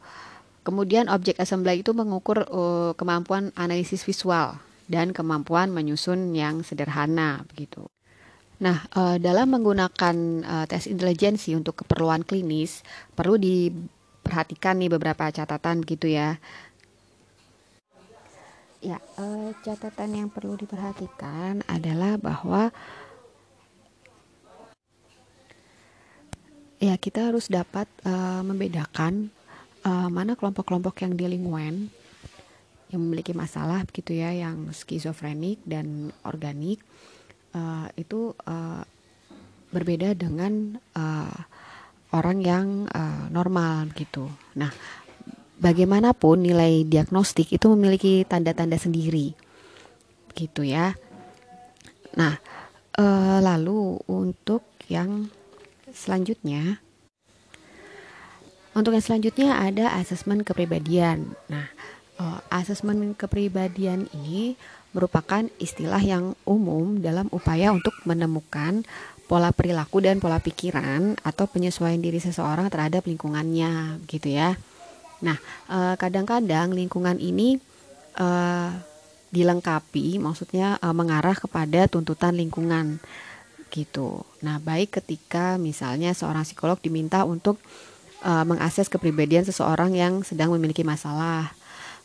Kemudian 0.65 1.05
objek 1.11 1.37
assembly 1.37 1.85
itu 1.85 1.93
mengukur 1.93 2.49
uh, 2.49 2.97
kemampuan 2.97 3.53
analisis 3.53 4.01
visual 4.01 4.57
dan 4.87 5.15
kemampuan 5.15 5.71
menyusun 5.71 6.35
yang 6.35 6.61
sederhana 6.61 7.47
begitu. 7.47 7.87
Nah, 8.63 8.87
uh, 8.95 9.19
dalam 9.19 9.51
menggunakan 9.51 10.15
uh, 10.45 10.65
tes 10.69 10.87
intelijensi 10.87 11.51
untuk 11.51 11.83
keperluan 11.83 12.23
klinis 12.23 12.79
perlu 13.11 13.35
diperhatikan 13.35 14.79
nih 14.79 14.91
beberapa 14.93 15.27
catatan 15.27 15.83
gitu 15.83 16.07
ya. 16.07 16.39
Ya, 18.83 18.99
uh, 19.19 19.51
catatan 19.63 20.15
yang 20.15 20.29
perlu 20.31 20.55
diperhatikan 20.59 21.63
adalah 21.67 22.15
bahwa 22.15 22.71
ya 26.83 26.99
kita 26.99 27.31
harus 27.31 27.47
dapat 27.47 27.87
membedakan 28.43 29.31
mana 29.87 30.35
kelompok-kelompok 30.35 30.99
yang 30.99 31.15
delinquen 31.15 31.87
yang 32.93 33.01
memiliki 33.01 33.33
masalah 33.33 33.81
begitu 33.89 34.21
ya 34.21 34.29
yang 34.29 34.69
skizofrenik 34.69 35.57
dan 35.65 36.13
organik 36.21 36.77
uh, 37.57 37.89
itu 37.97 38.37
uh, 38.45 38.85
berbeda 39.73 40.13
dengan 40.13 40.77
uh, 40.93 41.37
orang 42.13 42.37
yang 42.45 42.65
uh, 42.93 43.25
normal 43.33 43.89
gitu. 43.97 44.29
Nah, 44.53 44.69
bagaimanapun 45.57 46.45
nilai 46.45 46.85
diagnostik 46.85 47.49
itu 47.49 47.65
memiliki 47.73 48.21
tanda-tanda 48.29 48.77
sendiri, 48.77 49.33
gitu 50.37 50.61
ya. 50.61 50.93
Nah, 52.13 52.37
uh, 53.01 53.41
lalu 53.41 53.97
untuk 54.05 54.61
yang 54.85 55.33
selanjutnya, 55.89 56.77
untuk 58.77 58.93
yang 58.93 59.05
selanjutnya 59.05 59.57
ada 59.57 59.97
asesmen 59.97 60.45
kepribadian. 60.45 61.33
Nah, 61.49 61.65
uh, 62.23 62.39
asesmen 62.47 63.11
kepribadian 63.11 64.07
ini 64.15 64.55
merupakan 64.95 65.43
istilah 65.59 65.99
yang 65.99 66.39
umum 66.47 67.03
dalam 67.03 67.27
upaya 67.35 67.75
untuk 67.75 67.91
menemukan 68.07 68.87
pola 69.27 69.51
perilaku 69.51 69.99
dan 69.99 70.23
pola 70.23 70.39
pikiran 70.39 71.19
atau 71.25 71.49
penyesuaian 71.49 71.99
diri 71.99 72.21
seseorang 72.21 72.71
terhadap 72.71 73.03
lingkungannya 73.03 73.99
gitu 74.07 74.29
ya. 74.31 74.55
Nah, 75.23 75.39
eh, 75.71 75.95
kadang-kadang 75.97 76.75
lingkungan 76.75 77.17
ini 77.17 77.57
uh, 78.19 78.69
dilengkapi, 79.33 80.21
maksudnya 80.21 80.77
mengarah 80.93 81.33
kepada 81.33 81.89
tuntutan 81.89 82.37
lingkungan 82.37 83.01
gitu. 83.73 84.21
Nah, 84.45 84.61
baik 84.61 85.01
ketika 85.01 85.57
misalnya 85.57 86.13
seorang 86.13 86.45
psikolog 86.45 86.77
diminta 86.77 87.25
untuk 87.25 87.57
uh, 88.21 88.45
mengakses 88.45 88.87
kepribadian 88.87 89.41
seseorang 89.41 89.97
yang 89.97 90.21
sedang 90.21 90.53
memiliki 90.53 90.85
masalah 90.85 91.51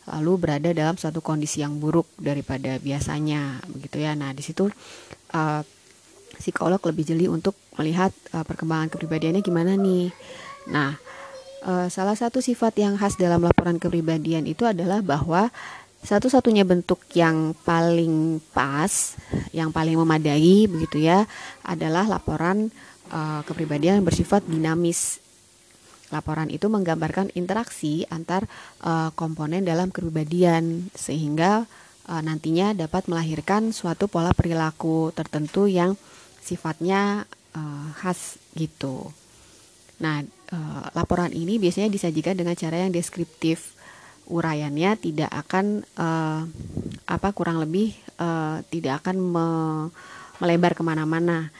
lalu 0.09 0.33
berada 0.41 0.71
dalam 0.73 0.97
suatu 0.97 1.21
kondisi 1.21 1.61
yang 1.61 1.77
buruk 1.77 2.09
daripada 2.17 2.81
biasanya 2.81 3.61
begitu 3.69 4.01
ya. 4.01 4.17
Nah, 4.17 4.33
di 4.33 4.41
situ 4.41 4.69
uh, 5.37 5.61
psikolog 6.39 6.81
lebih 6.81 7.05
jeli 7.05 7.27
untuk 7.29 7.59
melihat 7.77 8.15
uh, 8.33 8.45
perkembangan 8.47 8.89
kepribadiannya 8.89 9.43
gimana 9.45 9.77
nih. 9.77 10.09
Nah, 10.73 10.97
uh, 11.67 11.87
salah 11.93 12.17
satu 12.17 12.41
sifat 12.41 12.79
yang 12.81 12.97
khas 12.97 13.21
dalam 13.21 13.45
laporan 13.45 13.77
kepribadian 13.77 14.49
itu 14.49 14.65
adalah 14.65 15.05
bahwa 15.05 15.53
satu-satunya 15.99 16.63
bentuk 16.63 17.03
yang 17.19 17.59
paling 17.67 18.39
pas, 18.55 19.19
yang 19.51 19.75
paling 19.75 19.99
memadai 19.99 20.71
begitu 20.71 21.03
ya, 21.03 21.27
adalah 21.67 22.07
laporan 22.07 22.71
uh, 23.11 23.43
kepribadian 23.43 24.01
yang 24.01 24.07
bersifat 24.07 24.47
dinamis 24.47 25.19
Laporan 26.09 26.49
itu 26.49 26.73
menggambarkan 26.73 27.37
interaksi 27.37 28.09
antar 28.09 28.49
uh, 28.81 29.13
komponen 29.13 29.61
dalam 29.61 29.93
kepribadian 29.93 30.89
sehingga 30.97 31.69
uh, 32.09 32.23
nantinya 32.25 32.73
dapat 32.73 33.13
melahirkan 33.13 33.77
suatu 33.77 34.09
pola 34.09 34.33
perilaku 34.33 35.13
tertentu 35.13 35.69
yang 35.69 36.01
sifatnya 36.41 37.29
uh, 37.53 37.93
khas 37.93 38.41
gitu. 38.57 39.13
Nah, 39.99 40.23
laporan 40.95 41.35
ini 41.35 41.59
biasanya 41.59 41.91
disajikan 41.91 42.39
dengan 42.39 42.55
cara 42.55 42.87
yang 42.87 42.95
deskriptif. 42.95 43.75
Uraiannya 44.31 44.95
tidak 44.95 45.27
akan 45.27 45.83
apa 47.03 47.29
kurang 47.35 47.59
lebih 47.59 47.99
tidak 48.71 49.03
akan 49.03 49.17
me 49.19 49.47
melebar 50.39 50.79
ke 50.79 50.87
mana-mana 50.87 51.51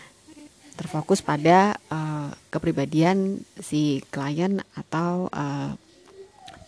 terfokus 0.79 1.19
pada 1.19 1.75
uh, 1.91 2.31
kepribadian 2.55 3.43
si 3.59 3.99
klien 4.15 4.63
atau 4.79 5.27
uh, 5.35 5.75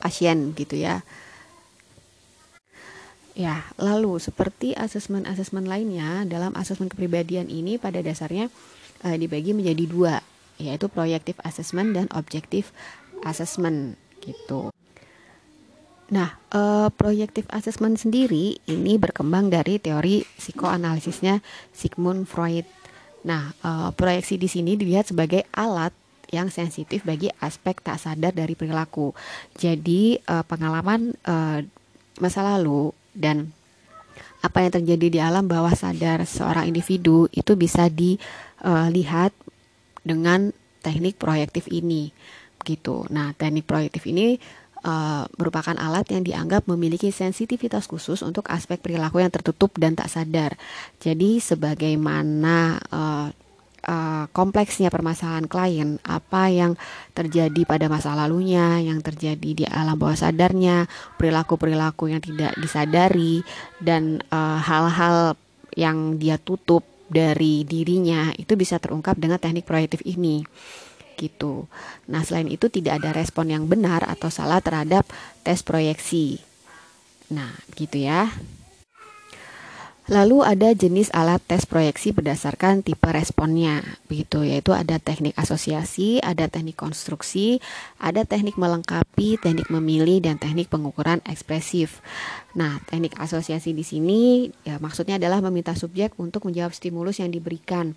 pasien 0.02 0.50
gitu 0.58 0.74
ya. 0.74 1.06
Ya, 3.38 3.62
lalu 3.78 4.18
seperti 4.18 4.74
asesmen-asesmen 4.74 5.64
lainnya 5.64 6.26
dalam 6.26 6.50
asesmen 6.58 6.90
kepribadian 6.90 7.46
ini 7.46 7.78
pada 7.78 8.02
dasarnya 8.02 8.50
uh, 9.06 9.14
dibagi 9.14 9.54
menjadi 9.54 9.84
dua, 9.86 10.14
yaitu 10.58 10.90
proyektif 10.90 11.38
assessment 11.46 11.94
dan 11.94 12.10
objektif 12.10 12.74
assessment 13.22 13.94
gitu. 14.20 14.74
Nah, 16.10 16.34
uh, 16.50 16.90
proyektif 16.90 17.46
assessment 17.54 17.94
sendiri 17.94 18.58
ini 18.66 18.98
berkembang 18.98 19.46
dari 19.46 19.78
teori 19.78 20.26
psikoanalisisnya 20.26 21.38
Sigmund 21.70 22.26
Freud 22.26 22.66
Nah, 23.26 23.52
uh, 23.60 23.90
proyeksi 23.92 24.40
di 24.40 24.48
sini 24.48 24.76
dilihat 24.76 25.12
sebagai 25.12 25.44
alat 25.52 25.92
yang 26.30 26.48
sensitif 26.48 27.02
bagi 27.02 27.28
aspek 27.42 27.82
tak 27.82 27.98
sadar 27.98 28.30
dari 28.30 28.54
perilaku. 28.54 29.12
Jadi, 29.58 30.16
uh, 30.30 30.46
pengalaman 30.46 31.12
uh, 31.26 31.60
masa 32.20 32.40
lalu 32.44 32.94
dan 33.12 33.50
apa 34.40 34.64
yang 34.64 34.72
terjadi 34.72 35.06
di 35.12 35.18
alam 35.20 35.44
bawah 35.44 35.72
sadar 35.76 36.24
seorang 36.24 36.64
individu 36.64 37.28
itu 37.32 37.52
bisa 37.60 37.92
dilihat 37.92 39.36
dengan 40.00 40.56
teknik 40.80 41.20
proyektif 41.20 41.68
ini 41.68 42.08
gitu. 42.64 43.04
Nah, 43.12 43.36
teknik 43.36 43.68
proyektif 43.68 44.08
ini 44.08 44.40
uh, 44.84 45.24
merupakan 45.36 45.76
alat 45.76 46.08
yang 46.12 46.22
dianggap 46.24 46.66
memiliki 46.68 47.12
sensitivitas 47.12 47.88
khusus 47.88 48.20
untuk 48.24 48.48
aspek 48.48 48.80
perilaku 48.80 49.20
yang 49.20 49.32
tertutup 49.32 49.72
dan 49.76 49.96
tak 49.96 50.08
sadar. 50.08 50.56
Jadi 51.00 51.40
sebagaimana 51.40 52.80
uh, 52.90 53.28
uh, 53.86 54.24
kompleksnya 54.32 54.88
permasalahan 54.88 55.46
klien, 55.46 55.90
apa 56.04 56.48
yang 56.52 56.76
terjadi 57.12 57.64
pada 57.68 57.86
masa 57.88 58.16
lalunya, 58.16 58.80
yang 58.80 59.00
terjadi 59.04 59.50
di 59.52 59.64
alam 59.68 59.96
bawah 59.96 60.16
sadarnya, 60.16 60.88
perilaku-perilaku 61.20 62.12
yang 62.12 62.22
tidak 62.22 62.56
disadari 62.60 63.44
dan 63.80 64.20
hal-hal 64.32 65.36
uh, 65.36 65.38
yang 65.78 66.18
dia 66.18 66.34
tutup 66.36 66.82
dari 67.10 67.66
dirinya 67.66 68.30
itu 68.38 68.54
bisa 68.54 68.78
terungkap 68.78 69.18
dengan 69.18 69.42
teknik 69.42 69.66
proyektif 69.66 69.98
ini 70.06 70.46
gitu. 71.20 71.68
Nah, 72.08 72.24
selain 72.24 72.48
itu 72.48 72.72
tidak 72.72 73.04
ada 73.04 73.12
respon 73.12 73.52
yang 73.52 73.68
benar 73.68 74.08
atau 74.08 74.32
salah 74.32 74.64
terhadap 74.64 75.04
tes 75.44 75.60
proyeksi. 75.60 76.40
Nah, 77.28 77.52
gitu 77.76 78.00
ya. 78.00 78.32
Lalu 80.10 80.42
ada 80.42 80.74
jenis 80.74 81.06
alat 81.14 81.38
tes 81.46 81.62
proyeksi 81.70 82.10
berdasarkan 82.10 82.82
tipe 82.82 83.06
responnya, 83.14 83.78
begitu 84.10 84.42
yaitu 84.42 84.74
ada 84.74 84.98
teknik 84.98 85.38
asosiasi, 85.38 86.18
ada 86.18 86.50
teknik 86.50 86.74
konstruksi, 86.74 87.62
ada 87.94 88.26
teknik 88.26 88.58
melengkapi, 88.58 89.38
teknik 89.38 89.70
memilih 89.70 90.18
dan 90.18 90.34
teknik 90.34 90.66
pengukuran 90.66 91.22
ekspresif. 91.30 92.02
Nah, 92.58 92.82
teknik 92.90 93.14
asosiasi 93.22 93.70
di 93.70 93.86
sini 93.86 94.50
ya 94.66 94.82
maksudnya 94.82 95.14
adalah 95.14 95.38
meminta 95.46 95.78
subjek 95.78 96.18
untuk 96.18 96.42
menjawab 96.42 96.74
stimulus 96.74 97.22
yang 97.22 97.30
diberikan 97.30 97.94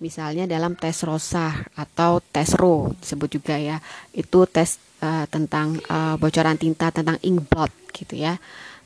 misalnya 0.00 0.48
dalam 0.48 0.74
tes 0.74 1.04
rosa 1.04 1.52
atau 1.76 2.18
tes 2.18 2.52
ro 2.56 2.92
disebut 2.98 3.40
juga 3.40 3.56
ya. 3.56 3.78
Itu 4.10 4.48
tes 4.50 4.80
uh, 5.04 5.24
tentang 5.28 5.78
uh, 5.88 6.16
bocoran 6.16 6.56
tinta 6.56 6.90
tentang 6.90 7.16
ink 7.22 7.46
blot 7.46 7.72
gitu 7.92 8.16
ya. 8.16 8.36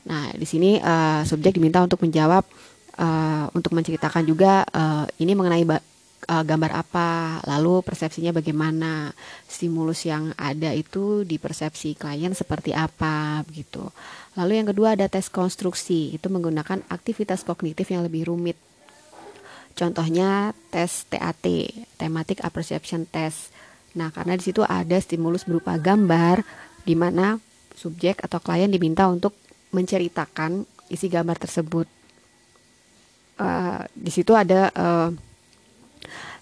Nah 0.05 0.29
di 0.35 0.45
sini 0.45 0.77
uh, 0.77 1.25
subjek 1.25 1.57
diminta 1.57 1.81
untuk 1.81 2.03
menjawab 2.05 2.45
uh, 2.99 3.45
untuk 3.51 3.75
menceritakan 3.75 4.23
juga 4.23 4.63
uh, 4.69 5.05
ini 5.19 5.33
mengenai 5.35 5.65
uh, 5.65 6.43
gambar 6.43 6.71
apa 6.73 7.39
lalu 7.45 7.83
persepsinya 7.85 8.33
bagaimana 8.35 9.11
stimulus 9.45 10.07
yang 10.07 10.33
ada 10.35 10.71
itu 10.73 11.27
di 11.27 11.37
persepsi 11.37 11.93
klien 11.95 12.33
seperti 12.33 12.73
apa 12.73 13.43
begitu 13.45 13.85
lalu 14.35 14.59
yang 14.59 14.67
kedua 14.71 14.97
ada 14.97 15.05
tes 15.07 15.29
konstruksi 15.29 16.15
itu 16.15 16.27
menggunakan 16.31 16.81
aktivitas 16.89 17.45
kognitif 17.45 17.91
yang 17.93 18.03
lebih 18.03 18.31
rumit 18.31 18.57
Contohnya 19.75 20.55
tes 20.71 21.03
TAT, 21.11 21.45
Thematic 21.99 22.39
Apperception 22.39 23.03
Test. 23.11 23.51
Nah, 23.99 24.07
karena 24.11 24.39
di 24.39 24.43
situ 24.47 24.63
ada 24.63 24.95
stimulus 25.03 25.43
berupa 25.43 25.75
gambar 25.75 26.43
di 26.87 26.95
mana 26.95 27.35
subjek 27.75 28.23
atau 28.23 28.39
klien 28.39 28.71
diminta 28.71 29.03
untuk 29.11 29.35
menceritakan 29.75 30.63
isi 30.87 31.11
gambar 31.11 31.35
tersebut. 31.35 31.87
Uh, 33.35 33.83
di 33.91 34.11
situ 34.15 34.31
ada 34.31 34.71
uh, 34.71 35.11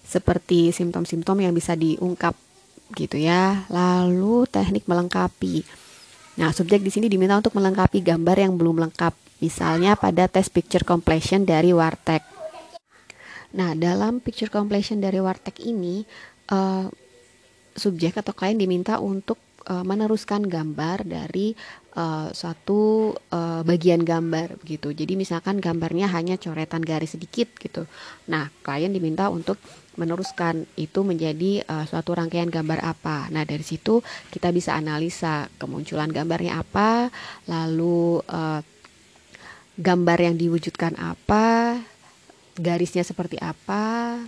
seperti 0.06 0.70
simptom-simptom 0.70 1.42
yang 1.42 1.50
bisa 1.50 1.74
diungkap 1.74 2.38
gitu 2.94 3.18
ya. 3.18 3.66
Lalu 3.66 4.46
teknik 4.46 4.86
melengkapi. 4.86 5.66
Nah, 6.38 6.54
subjek 6.54 6.86
di 6.86 6.90
sini 6.94 7.10
diminta 7.10 7.34
untuk 7.34 7.58
melengkapi 7.58 7.98
gambar 7.98 8.46
yang 8.46 8.54
belum 8.54 8.78
lengkap. 8.78 9.42
Misalnya 9.42 9.98
pada 9.98 10.30
tes 10.30 10.46
picture 10.46 10.86
completion 10.86 11.42
dari 11.42 11.74
Wartek. 11.74 12.33
Nah, 13.54 13.78
dalam 13.78 14.18
picture 14.18 14.50
completion 14.50 14.98
dari 14.98 15.22
Wartek 15.22 15.62
ini, 15.62 16.02
uh, 16.50 16.90
subjek 17.74 18.18
atau 18.18 18.34
klien 18.34 18.58
diminta 18.58 18.98
untuk 18.98 19.38
uh, 19.66 19.82
meneruskan 19.82 20.46
gambar 20.46 21.06
dari 21.06 21.54
uh, 21.98 22.30
suatu 22.30 23.12
uh, 23.14 23.62
bagian 23.66 24.02
gambar 24.02 24.58
begitu. 24.62 24.94
Jadi 24.94 25.14
misalkan 25.18 25.58
gambarnya 25.58 26.10
hanya 26.10 26.38
coretan 26.38 26.82
garis 26.82 27.14
sedikit 27.14 27.50
gitu. 27.58 27.86
Nah, 28.30 28.50
klien 28.62 28.90
diminta 28.90 29.30
untuk 29.30 29.58
meneruskan 29.94 30.66
itu 30.74 31.06
menjadi 31.06 31.62
uh, 31.66 31.86
suatu 31.86 32.14
rangkaian 32.14 32.50
gambar 32.50 32.82
apa. 32.82 33.30
Nah, 33.30 33.46
dari 33.46 33.62
situ 33.62 34.02
kita 34.30 34.50
bisa 34.50 34.74
analisa 34.74 35.46
kemunculan 35.58 36.10
gambarnya 36.10 36.58
apa, 36.58 37.10
lalu 37.46 38.18
uh, 38.26 38.60
gambar 39.74 40.18
yang 40.22 40.36
diwujudkan 40.38 40.94
apa, 40.98 41.78
garisnya 42.58 43.02
seperti 43.02 43.38
apa, 43.42 44.18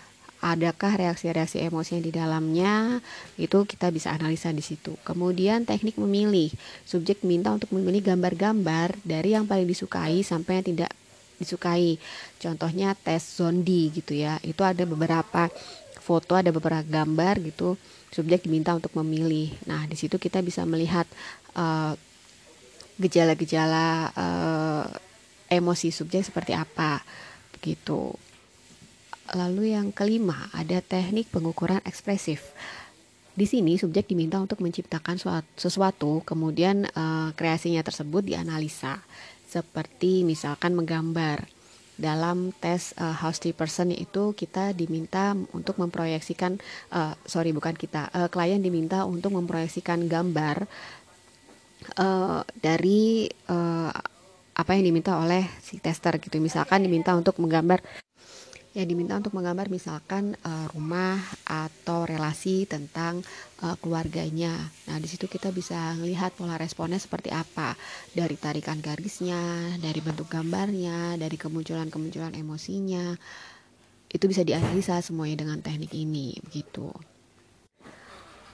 adakah 0.43 0.95
reaksi-reaksi 1.01 1.65
emosi 1.65 1.99
yang 1.99 2.05
di 2.05 2.13
dalamnya 2.13 2.75
itu 3.41 3.65
kita 3.65 3.89
bisa 3.91 4.13
analisa 4.13 4.53
di 4.53 4.63
situ. 4.63 4.95
Kemudian 5.03 5.65
teknik 5.65 5.97
memilih. 5.97 6.53
Subjek 6.85 7.25
minta 7.25 7.51
untuk 7.51 7.73
memilih 7.73 8.15
gambar-gambar 8.15 8.95
dari 9.03 9.35
yang 9.35 9.49
paling 9.49 9.67
disukai 9.67 10.21
sampai 10.23 10.61
yang 10.61 10.67
tidak 10.77 10.93
disukai. 11.41 11.97
Contohnya 12.39 12.95
tes 12.97 13.41
zondi 13.41 13.93
gitu 13.93 14.17
ya 14.17 14.41
itu 14.45 14.61
ada 14.63 14.85
beberapa 14.85 15.49
foto 16.01 16.39
ada 16.39 16.55
beberapa 16.55 16.87
gambar 16.87 17.43
gitu 17.43 17.75
subjek 18.15 18.47
diminta 18.47 18.73
untuk 18.77 18.95
memilih. 18.95 19.51
Nah 19.67 19.85
di 19.91 19.99
situ 19.99 20.17
kita 20.17 20.39
bisa 20.41 20.63
melihat 20.63 21.05
uh, 21.59 21.99
gejala-gejala 22.97 24.15
uh, 24.15 24.85
emosi 25.51 25.93
subjek 25.93 26.25
seperti 26.25 26.57
apa 26.57 27.03
begitu. 27.67 28.15
Lalu 29.35 29.75
yang 29.75 29.91
kelima 29.91 30.47
ada 30.55 30.79
teknik 30.79 31.35
pengukuran 31.35 31.83
ekspresif. 31.83 32.55
Di 33.35 33.43
sini 33.43 33.75
subjek 33.75 34.07
diminta 34.07 34.39
untuk 34.39 34.63
menciptakan 34.63 35.19
sesuatu, 35.59 36.23
kemudian 36.23 36.87
uh, 36.95 37.35
kreasinya 37.35 37.83
tersebut 37.83 38.23
dianalisa, 38.23 39.03
seperti 39.51 40.23
misalkan 40.23 40.79
menggambar. 40.79 41.51
Dalam 41.97 42.53
tes 42.53 42.95
uh, 43.01 43.17
person 43.57 43.89
itu 43.91 44.37
kita 44.37 44.77
diminta 44.77 45.35
untuk 45.57 45.81
memproyeksikan, 45.83 46.61
uh, 46.95 47.19
sorry 47.27 47.51
bukan 47.51 47.75
kita, 47.75 48.13
uh, 48.15 48.29
klien 48.31 48.63
diminta 48.63 49.03
untuk 49.09 49.35
memproyeksikan 49.35 50.07
gambar 50.07 50.71
uh, 51.99 52.45
dari 52.61 53.27
uh, 53.49 54.16
apa 54.57 54.73
yang 54.73 54.89
diminta 54.89 55.21
oleh 55.21 55.45
si 55.61 55.77
tester 55.77 56.17
gitu 56.17 56.41
misalkan 56.41 56.81
diminta 56.81 57.13
untuk 57.13 57.37
menggambar 57.37 57.85
ya 58.77 58.85
diminta 58.85 59.17
untuk 59.17 59.33
menggambar 59.33 59.73
misalkan 59.73 60.37
uh, 60.45 60.69
rumah 60.77 61.17
atau 61.49 62.05
relasi 62.05 62.69
tentang 62.69 63.25
uh, 63.65 63.73
keluarganya. 63.81 64.53
Nah, 64.85 65.01
di 65.01 65.09
situ 65.09 65.25
kita 65.33 65.49
bisa 65.49 65.97
melihat 65.97 66.37
pola 66.37 66.61
responnya 66.61 67.01
seperti 67.01 67.33
apa 67.33 67.73
dari 68.13 68.37
tarikan 68.37 68.85
garisnya, 68.85 69.41
dari 69.81 69.97
bentuk 70.05 70.29
gambarnya, 70.29 71.17
dari 71.17 71.41
kemunculan-kemunculan 71.41 72.37
emosinya. 72.37 73.17
Itu 74.13 74.29
bisa 74.29 74.45
dianalisa 74.45 75.01
semuanya 75.01 75.49
dengan 75.49 75.65
teknik 75.65 75.97
ini 75.97 76.37
begitu. 76.45 77.16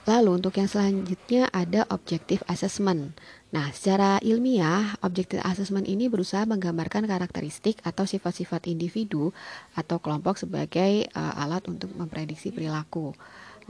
Lalu 0.03 0.43
untuk 0.43 0.59
yang 0.59 0.67
selanjutnya 0.67 1.47
ada 1.55 1.87
objective 1.87 2.43
assessment. 2.51 3.15
Nah, 3.55 3.71
secara 3.71 4.19
ilmiah, 4.19 4.99
objective 4.99 5.39
assessment 5.47 5.87
ini 5.87 6.11
berusaha 6.11 6.43
menggambarkan 6.43 7.07
karakteristik 7.07 7.79
atau 7.87 8.03
sifat-sifat 8.03 8.67
individu 8.67 9.31
atau 9.79 10.03
kelompok 10.03 10.35
sebagai 10.41 11.07
uh, 11.15 11.39
alat 11.39 11.63
untuk 11.71 11.95
memprediksi 11.95 12.51
perilaku. 12.51 13.15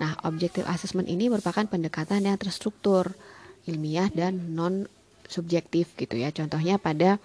Nah, 0.01 0.17
objective 0.25 0.65
assessment 0.65 1.05
ini 1.05 1.29
merupakan 1.29 1.69
pendekatan 1.69 2.25
yang 2.25 2.41
terstruktur, 2.41 3.13
ilmiah 3.69 4.09
dan 4.09 4.57
non 4.57 4.89
subjektif 5.29 5.93
gitu 5.93 6.17
ya. 6.17 6.33
Contohnya 6.33 6.81
pada 6.81 7.21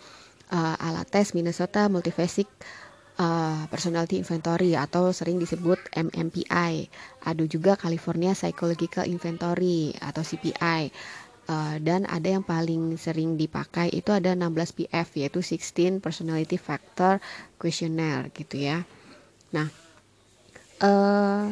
uh, 0.52 0.76
alat 0.76 1.08
tes 1.08 1.32
Minnesota 1.32 1.88
Multiphasic 1.88 2.44
uh, 3.18 3.66
Personality 3.68 4.22
Inventory 4.22 4.78
atau 4.78 5.10
sering 5.10 5.36
disebut 5.42 5.78
MMPI. 5.92 6.88
Ada 7.26 7.44
juga 7.44 7.74
California 7.74 8.32
Psychological 8.32 9.04
Inventory 9.10 9.92
atau 9.98 10.22
CPI. 10.22 10.90
Uh, 11.48 11.80
dan 11.80 12.04
ada 12.04 12.28
yang 12.28 12.44
paling 12.44 13.00
sering 13.00 13.40
dipakai 13.40 13.88
itu 13.88 14.12
ada 14.12 14.36
16 14.36 14.84
PF 14.84 15.16
yaitu 15.16 15.40
16 15.40 15.96
Personality 15.96 16.60
Factor 16.60 17.24
Questionnaire 17.56 18.28
gitu 18.36 18.60
ya. 18.60 18.84
Nah, 19.56 19.72
uh, 20.84 21.48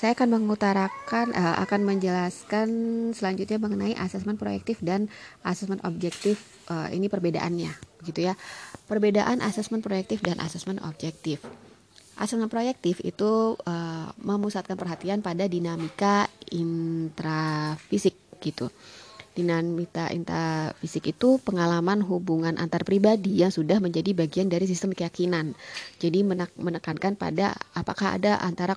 saya 0.00 0.16
akan 0.16 0.40
mengutarakan 0.40 1.36
uh, 1.36 1.60
akan 1.60 1.84
menjelaskan 1.84 2.68
selanjutnya 3.12 3.60
mengenai 3.60 3.92
asesmen 4.00 4.40
proyektif 4.40 4.80
dan 4.80 5.12
asesmen 5.44 5.76
objektif 5.84 6.40
uh, 6.72 6.88
ini 6.88 7.12
perbedaannya 7.12 8.00
begitu 8.00 8.32
ya. 8.32 8.34
Perbedaan 8.88 9.44
asesmen 9.44 9.84
proyektif 9.84 10.24
dan 10.24 10.40
asesmen 10.40 10.80
objektif. 10.80 11.44
Asesmen 12.16 12.48
proyektif 12.48 13.04
itu 13.04 13.60
uh, 13.60 14.08
memusatkan 14.24 14.80
perhatian 14.80 15.20
pada 15.20 15.44
dinamika 15.44 16.32
intrafisik 16.48 18.16
gitu 18.40 18.72
dinamika 19.32 20.10
intrafisik 20.10 21.14
itu 21.14 21.38
pengalaman 21.40 22.02
hubungan 22.02 22.58
antar 22.58 22.82
pribadi 22.82 23.40
yang 23.40 23.54
sudah 23.54 23.78
menjadi 23.78 24.12
bagian 24.12 24.50
dari 24.50 24.66
sistem 24.66 24.90
keyakinan. 24.90 25.54
Jadi 26.02 26.26
menekankan 26.58 27.14
pada 27.14 27.54
apakah 27.72 28.18
ada 28.18 28.42
antara 28.42 28.74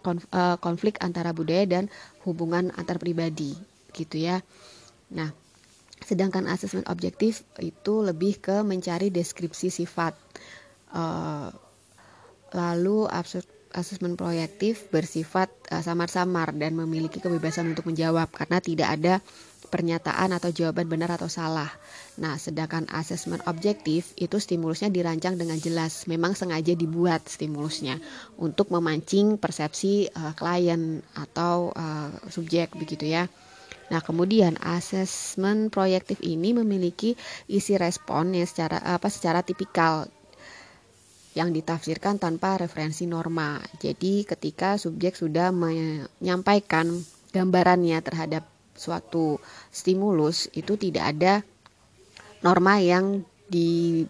konflik 0.61 1.01
antara 1.01 1.33
budaya 1.33 1.65
dan 1.65 1.89
hubungan 2.23 2.69
antar 2.77 3.01
pribadi 3.01 3.57
gitu 3.93 4.21
ya. 4.21 4.41
Nah, 5.13 5.29
Sedangkan 6.03 6.51
asesmen 6.51 6.83
objektif 6.91 7.47
itu 7.63 8.03
lebih 8.03 8.43
ke 8.43 8.59
mencari 8.61 9.07
deskripsi 9.07 9.71
sifat. 9.71 10.13
Uh, 10.93 11.49
lalu 12.53 13.09
asesmen 13.73 14.13
proyektif 14.13 14.91
bersifat 14.93 15.49
uh, 15.73 15.81
samar-samar 15.81 16.53
dan 16.53 16.77
memiliki 16.77 17.17
kebebasan 17.17 17.71
untuk 17.73 17.89
menjawab 17.89 18.29
karena 18.29 18.61
tidak 18.61 18.89
ada 18.93 19.13
pernyataan 19.73 20.37
atau 20.37 20.53
jawaban 20.53 20.85
benar 20.85 21.17
atau 21.17 21.25
salah. 21.25 21.73
Nah, 22.21 22.37
sedangkan 22.37 22.85
asesmen 22.93 23.41
objektif 23.49 24.13
itu 24.21 24.37
stimulusnya 24.37 24.93
dirancang 24.93 25.33
dengan 25.33 25.57
jelas, 25.57 26.05
memang 26.05 26.37
sengaja 26.37 26.77
dibuat 26.77 27.25
stimulusnya 27.25 27.97
untuk 28.37 28.69
memancing 28.69 29.41
persepsi 29.41 30.13
uh, 30.13 30.37
klien 30.37 31.01
atau 31.17 31.73
uh, 31.73 32.13
subjek 32.29 32.77
begitu 32.77 33.09
ya. 33.09 33.25
Nah, 33.89 34.05
kemudian 34.05 34.61
asesmen 34.61 35.73
proyektif 35.73 36.21
ini 36.21 36.53
memiliki 36.53 37.17
isi 37.49 37.73
respon 37.73 38.37
yang 38.37 38.45
secara 38.45 38.77
apa 38.77 39.09
secara 39.09 39.41
tipikal 39.41 40.05
yang 41.33 41.49
ditafsirkan 41.49 42.21
tanpa 42.21 42.61
referensi 42.61 43.09
norma. 43.09 43.57
Jadi, 43.81 44.21
ketika 44.21 44.77
subjek 44.77 45.17
sudah 45.17 45.49
menyampaikan 45.49 46.93
gambarannya 47.33 47.97
terhadap 48.05 48.52
suatu 48.73 49.39
stimulus, 49.69 50.49
itu 50.57 50.75
tidak 50.75 51.15
ada 51.15 51.33
norma 52.43 52.81
yang 52.81 53.23
di 53.47 54.03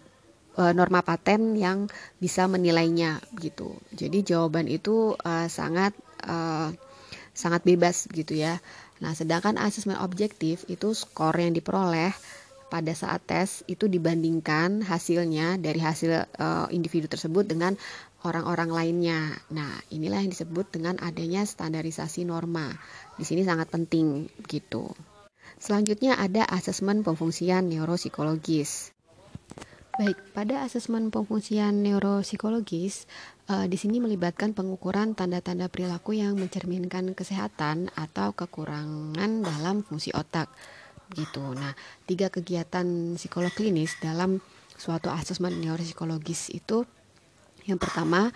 e, 0.56 0.62
norma 0.74 1.04
paten 1.04 1.54
yang 1.54 1.86
bisa 2.18 2.48
menilainya 2.50 3.22
gitu. 3.38 3.76
Jadi 3.94 4.24
jawaban 4.24 4.66
itu 4.66 5.14
uh, 5.20 5.46
sangat 5.46 5.92
uh, 6.24 6.72
sangat 7.34 7.66
bebas 7.66 8.06
gitu 8.10 8.38
ya. 8.38 8.62
Nah, 9.02 9.12
sedangkan 9.12 9.58
asesmen 9.58 9.98
objektif 9.98 10.62
itu 10.70 10.94
skor 10.94 11.34
yang 11.34 11.52
diperoleh 11.52 12.14
pada 12.72 12.92
saat 12.96 13.22
tes 13.26 13.62
itu 13.70 13.86
dibandingkan 13.86 14.82
hasilnya 14.82 15.60
dari 15.60 15.78
hasil 15.78 16.26
uh, 16.40 16.66
individu 16.72 17.06
tersebut 17.10 17.44
dengan 17.46 17.76
orang-orang 18.24 18.72
lainnya. 18.72 19.36
Nah, 19.52 19.68
inilah 19.92 20.24
yang 20.24 20.32
disebut 20.32 20.72
dengan 20.72 20.96
adanya 21.04 21.44
standarisasi 21.44 22.24
norma. 22.24 22.72
Di 23.14 23.24
sini 23.26 23.46
sangat 23.46 23.70
penting 23.70 24.26
gitu. 24.50 24.90
Selanjutnya 25.60 26.18
ada 26.18 26.44
asesmen 26.50 27.06
pemfungsian 27.06 27.70
neuropsikologis. 27.70 28.94
Baik, 29.94 30.18
pada 30.34 30.66
asesmen 30.66 31.14
pemfungsian 31.14 31.86
neuropsikologis 31.86 33.06
uh, 33.46 33.70
di 33.70 33.78
sini 33.78 34.02
melibatkan 34.02 34.50
pengukuran 34.50 35.14
tanda-tanda 35.14 35.70
perilaku 35.70 36.18
yang 36.18 36.34
mencerminkan 36.34 37.14
kesehatan 37.14 37.94
atau 37.94 38.34
kekurangan 38.34 39.46
dalam 39.46 39.86
fungsi 39.86 40.10
otak. 40.10 40.50
Gitu. 41.14 41.54
Nah, 41.54 41.78
tiga 42.10 42.26
kegiatan 42.26 43.14
psikolog 43.14 43.54
klinis 43.54 43.94
dalam 44.02 44.42
suatu 44.74 45.14
asesmen 45.14 45.62
neuropsikologis 45.62 46.50
itu 46.50 46.82
yang 47.64 47.78
pertama 47.78 48.34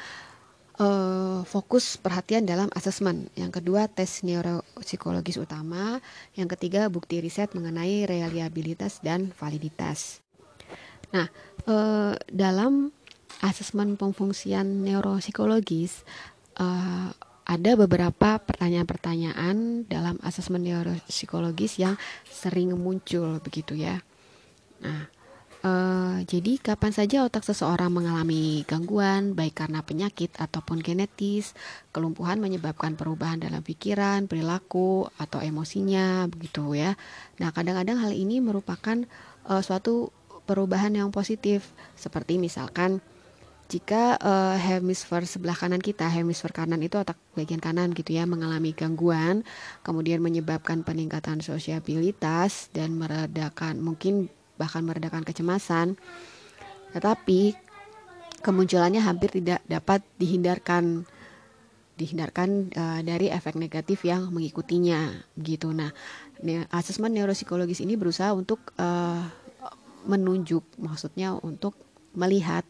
uh, 0.78 1.42
fokus 1.44 1.98
perhatian 1.98 2.46
dalam 2.46 2.70
asesmen. 2.72 3.28
Yang 3.34 3.62
kedua, 3.62 3.90
tes 3.90 4.22
neuropsikologis 4.24 5.38
utama. 5.38 5.98
Yang 6.38 6.58
ketiga, 6.58 6.86
bukti 6.88 7.20
riset 7.22 7.52
mengenai 7.52 8.06
reliabilitas 8.06 9.02
dan 9.02 9.34
validitas. 9.36 10.22
Nah, 11.08 11.28
eh, 11.64 12.14
dalam 12.28 12.92
asesmen 13.40 13.96
pemfungsian 13.96 14.84
neuropsikologis 14.84 16.04
eh, 16.60 17.08
ada 17.48 17.70
beberapa 17.80 18.36
pertanyaan-pertanyaan 18.44 19.88
dalam 19.88 20.20
asesmen 20.20 20.68
neuropsikologis 20.68 21.80
yang 21.80 21.96
sering 22.28 22.76
muncul 22.76 23.40
begitu 23.40 23.72
ya. 23.72 24.04
Nah, 24.84 25.08
Uh, 25.58 26.22
jadi 26.30 26.54
kapan 26.62 26.94
saja 26.94 27.26
otak 27.26 27.42
seseorang 27.42 27.90
mengalami 27.90 28.62
gangguan 28.62 29.34
baik 29.34 29.58
karena 29.58 29.82
penyakit 29.82 30.30
ataupun 30.38 30.78
genetis, 30.78 31.58
kelumpuhan 31.90 32.38
menyebabkan 32.38 32.94
perubahan 32.94 33.42
dalam 33.42 33.58
pikiran, 33.66 34.30
perilaku 34.30 35.10
atau 35.18 35.42
emosinya 35.42 36.30
begitu 36.30 36.78
ya. 36.78 36.94
Nah, 37.42 37.50
kadang-kadang 37.50 37.98
hal 37.98 38.14
ini 38.14 38.38
merupakan 38.38 39.02
uh, 39.50 39.58
suatu 39.58 40.14
perubahan 40.46 40.94
yang 40.94 41.10
positif 41.10 41.74
seperti 41.98 42.38
misalkan 42.38 43.02
jika 43.68 44.16
uh, 44.22 44.56
hemisfer 44.56 45.26
sebelah 45.26 45.58
kanan 45.58 45.82
kita, 45.82 46.08
hemisfer 46.08 46.54
kanan 46.54 46.80
itu 46.80 46.96
otak 47.02 47.20
bagian 47.34 47.60
kanan 47.60 47.92
gitu 47.92 48.16
ya, 48.16 48.24
mengalami 48.24 48.72
gangguan, 48.72 49.44
kemudian 49.84 50.24
menyebabkan 50.24 50.86
peningkatan 50.86 51.44
sosiabilitas 51.44 52.72
dan 52.72 52.96
meredakan 52.96 53.82
mungkin 53.84 54.32
bahkan 54.58 54.82
meredakan 54.82 55.22
kecemasan. 55.22 55.94
Tetapi 56.92 57.54
kemunculannya 58.42 59.02
hampir 59.02 59.32
tidak 59.32 59.62
dapat 59.66 60.02
dihindarkan 60.18 61.06
dihindarkan 61.98 62.70
uh, 62.78 63.00
dari 63.02 63.26
efek 63.26 63.58
negatif 63.58 64.06
yang 64.06 64.30
mengikutinya 64.30 65.18
gitu. 65.42 65.74
Nah, 65.74 65.90
asesmen 66.70 67.10
neuropsikologis 67.10 67.82
ini 67.82 67.98
berusaha 67.98 68.30
untuk 68.30 68.70
uh, 68.78 69.26
menunjuk 70.06 70.62
maksudnya 70.78 71.34
untuk 71.34 71.74
melihat 72.14 72.62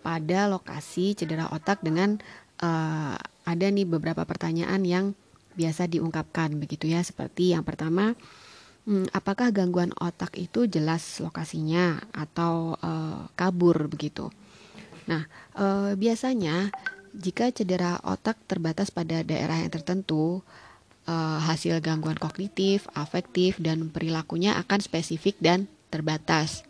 pada 0.00 0.48
lokasi 0.48 1.12
cedera 1.12 1.52
otak 1.52 1.84
dengan 1.84 2.16
uh, 2.64 3.16
ada 3.44 3.66
nih 3.68 3.84
beberapa 3.84 4.24
pertanyaan 4.24 4.80
yang 4.84 5.06
biasa 5.54 5.86
diungkapkan 5.86 6.56
begitu 6.58 6.90
ya 6.90 7.04
seperti 7.04 7.54
yang 7.54 7.62
pertama 7.62 8.16
hmm, 8.88 9.12
apakah 9.12 9.50
gangguan 9.50 9.92
otak 9.96 10.36
itu 10.40 10.64
jelas 10.68 11.20
lokasinya 11.20 12.00
atau 12.12 12.78
uh, 12.78 13.28
kabur 13.36 13.88
begitu? 13.90 14.32
Nah 15.10 15.28
uh, 15.56 15.92
biasanya 15.98 16.72
jika 17.14 17.52
cedera 17.54 18.00
otak 18.02 18.40
terbatas 18.48 18.90
pada 18.90 19.22
daerah 19.22 19.62
yang 19.62 19.70
tertentu 19.70 20.42
uh, 21.06 21.38
hasil 21.40 21.78
gangguan 21.78 22.18
kognitif 22.18 22.88
afektif 22.96 23.60
dan 23.60 23.92
perilakunya 23.92 24.56
akan 24.58 24.80
spesifik 24.82 25.38
dan 25.38 25.70
terbatas. 25.94 26.66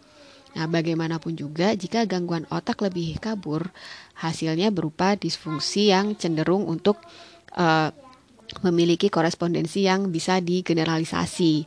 Nah, 0.54 0.70
bagaimanapun 0.70 1.34
juga, 1.34 1.74
jika 1.74 2.06
gangguan 2.06 2.46
otak 2.46 2.78
lebih 2.86 3.18
kabur, 3.18 3.74
hasilnya 4.14 4.70
berupa 4.70 5.18
disfungsi 5.18 5.90
yang 5.90 6.14
cenderung 6.14 6.70
untuk 6.70 7.02
uh, 7.58 7.90
memiliki 8.62 9.10
korespondensi 9.10 9.82
yang 9.82 10.14
bisa 10.14 10.38
digeneralisasi, 10.38 11.66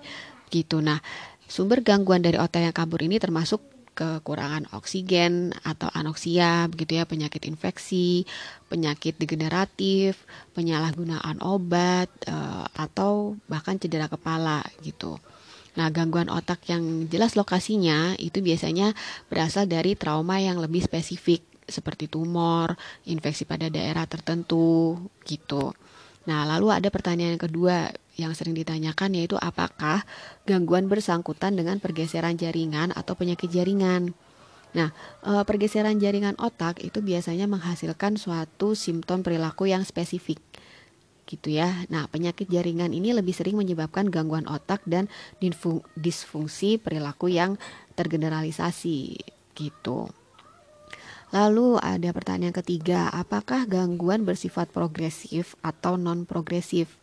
gitu. 0.49 0.79
Nah, 0.83 0.99
sumber 1.47 1.83
gangguan 1.83 2.23
dari 2.23 2.35
otak 2.39 2.63
yang 2.63 2.75
kabur 2.75 3.03
ini 3.03 3.17
termasuk 3.19 3.59
kekurangan 3.97 4.69
oksigen 4.77 5.57
atau 5.65 5.89
anoksia, 5.89 6.69
begitu 6.69 7.01
ya, 7.01 7.09
penyakit 7.09 7.49
infeksi, 7.49 8.29
penyakit 8.69 9.17
degeneratif, 9.17 10.21
penyalahgunaan 10.53 11.41
obat, 11.41 12.05
uh, 12.29 12.69
atau 12.77 13.41
bahkan 13.49 13.81
cedera 13.81 14.05
kepala, 14.05 14.61
gitu. 14.85 15.17
Nah, 15.81 15.89
gangguan 15.89 16.29
otak 16.29 16.69
yang 16.69 17.09
jelas 17.09 17.33
lokasinya 17.33 18.13
itu 18.21 18.41
biasanya 18.41 18.93
berasal 19.29 19.65
dari 19.65 19.97
trauma 19.97 20.37
yang 20.37 20.61
lebih 20.61 20.85
spesifik 20.85 21.41
seperti 21.65 22.05
tumor, 22.05 22.77
infeksi 23.09 23.45
pada 23.45 23.69
daerah 23.69 24.05
tertentu 24.05 24.97
gitu. 25.25 25.73
Nah, 26.25 26.49
lalu 26.49 26.73
ada 26.73 26.89
pertanyaan 26.89 27.37
yang 27.37 27.43
kedua 27.45 27.93
yang 28.17 28.33
sering 28.33 28.57
ditanyakan 28.57 29.13
yaitu 29.13 29.37
apakah 29.37 30.03
gangguan 30.49 30.89
bersangkutan 30.89 31.53
dengan 31.53 31.77
pergeseran 31.77 32.35
jaringan 32.35 32.91
atau 32.91 33.13
penyakit 33.13 33.47
jaringan. 33.53 34.17
Nah, 34.75 34.91
eh, 35.23 35.43
pergeseran 35.45 36.01
jaringan 36.01 36.35
otak 36.41 36.83
itu 36.83 36.99
biasanya 36.99 37.47
menghasilkan 37.47 38.19
suatu 38.19 38.73
simptom 38.73 39.23
perilaku 39.23 39.69
yang 39.69 39.85
spesifik 39.85 40.41
gitu 41.27 41.53
ya. 41.53 41.85
Nah, 41.91 42.07
penyakit 42.07 42.47
jaringan 42.47 42.95
ini 42.95 43.11
lebih 43.11 43.35
sering 43.35 43.59
menyebabkan 43.59 44.07
gangguan 44.07 44.47
otak 44.47 44.81
dan 44.87 45.11
disfungsi 45.95 46.79
perilaku 46.79 47.27
yang 47.29 47.59
tergeneralisasi 47.99 49.19
gitu. 49.53 50.07
Lalu 51.35 51.75
ada 51.83 52.15
pertanyaan 52.15 52.55
ketiga, 52.55 53.11
apakah 53.11 53.67
gangguan 53.67 54.23
bersifat 54.23 54.71
progresif 54.71 55.59
atau 55.59 55.99
non 55.99 56.23
progresif? 56.23 56.95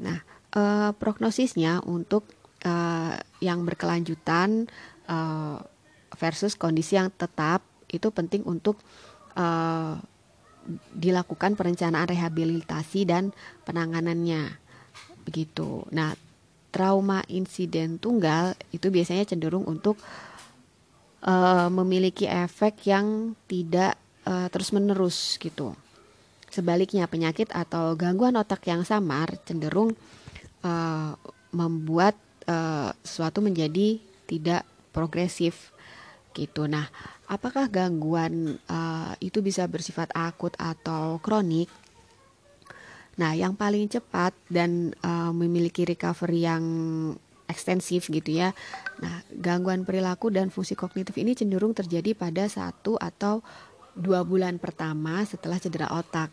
Nah, 0.00 0.18
eh, 0.56 0.90
prognosisnya 0.96 1.84
untuk 1.84 2.26
eh, 2.64 3.14
yang 3.44 3.64
berkelanjutan 3.64 4.66
eh, 5.08 5.58
versus 6.16 6.58
kondisi 6.58 6.96
yang 6.98 7.12
tetap 7.14 7.62
itu 7.90 8.08
penting 8.10 8.42
untuk 8.48 8.80
eh, 9.36 9.96
dilakukan 10.92 11.56
perencanaan 11.56 12.08
rehabilitasi 12.08 13.08
dan 13.08 13.32
penanganannya. 13.64 14.60
Begitu. 15.24 15.88
Nah, 15.92 16.12
trauma 16.70 17.26
insiden 17.26 17.98
tunggal 17.98 18.54
itu 18.70 18.88
biasanya 18.88 19.26
cenderung 19.26 19.66
untuk 19.66 19.98
uh, 21.26 21.68
memiliki 21.68 22.30
efek 22.30 22.86
yang 22.86 23.34
tidak 23.50 23.98
uh, 24.24 24.46
terus-menerus 24.48 25.36
gitu. 25.42 25.74
Sebaliknya, 26.50 27.06
penyakit 27.06 27.54
atau 27.54 27.94
gangguan 27.94 28.34
otak 28.34 28.66
yang 28.66 28.82
samar 28.82 29.38
cenderung 29.46 29.94
uh, 30.66 31.14
membuat 31.54 32.18
uh, 32.50 32.90
menjadi 33.38 34.02
tidak 34.26 34.66
progresif 34.90 35.70
gitu. 36.34 36.66
Nah, 36.66 36.90
apakah 37.30 37.70
gangguan 37.70 38.58
uh, 38.66 39.14
itu 39.22 39.42
bisa 39.42 39.66
bersifat 39.70 40.10
akut 40.14 40.54
atau 40.58 41.22
kronik? 41.22 41.70
Nah, 43.18 43.34
yang 43.34 43.58
paling 43.58 43.90
cepat 43.90 44.32
dan 44.46 44.94
uh, 45.04 45.34
memiliki 45.34 45.84
recovery 45.86 46.46
yang 46.46 46.64
ekstensif 47.50 48.06
gitu 48.06 48.30
ya. 48.30 48.54
Nah, 49.02 49.26
gangguan 49.34 49.82
perilaku 49.82 50.30
dan 50.30 50.54
fungsi 50.54 50.78
kognitif 50.78 51.18
ini 51.18 51.34
cenderung 51.34 51.74
terjadi 51.74 52.14
pada 52.14 52.46
satu 52.46 52.94
atau 52.94 53.42
dua 54.00 54.24
bulan 54.24 54.56
pertama 54.56 55.22
setelah 55.28 55.60
cedera 55.60 55.92
otak 55.92 56.32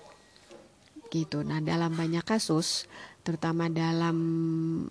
gitu. 1.10 1.44
Nah, 1.44 1.64
dalam 1.64 1.96
banyak 1.96 2.24
kasus, 2.24 2.86
terutama 3.24 3.72
dalam 3.72 4.18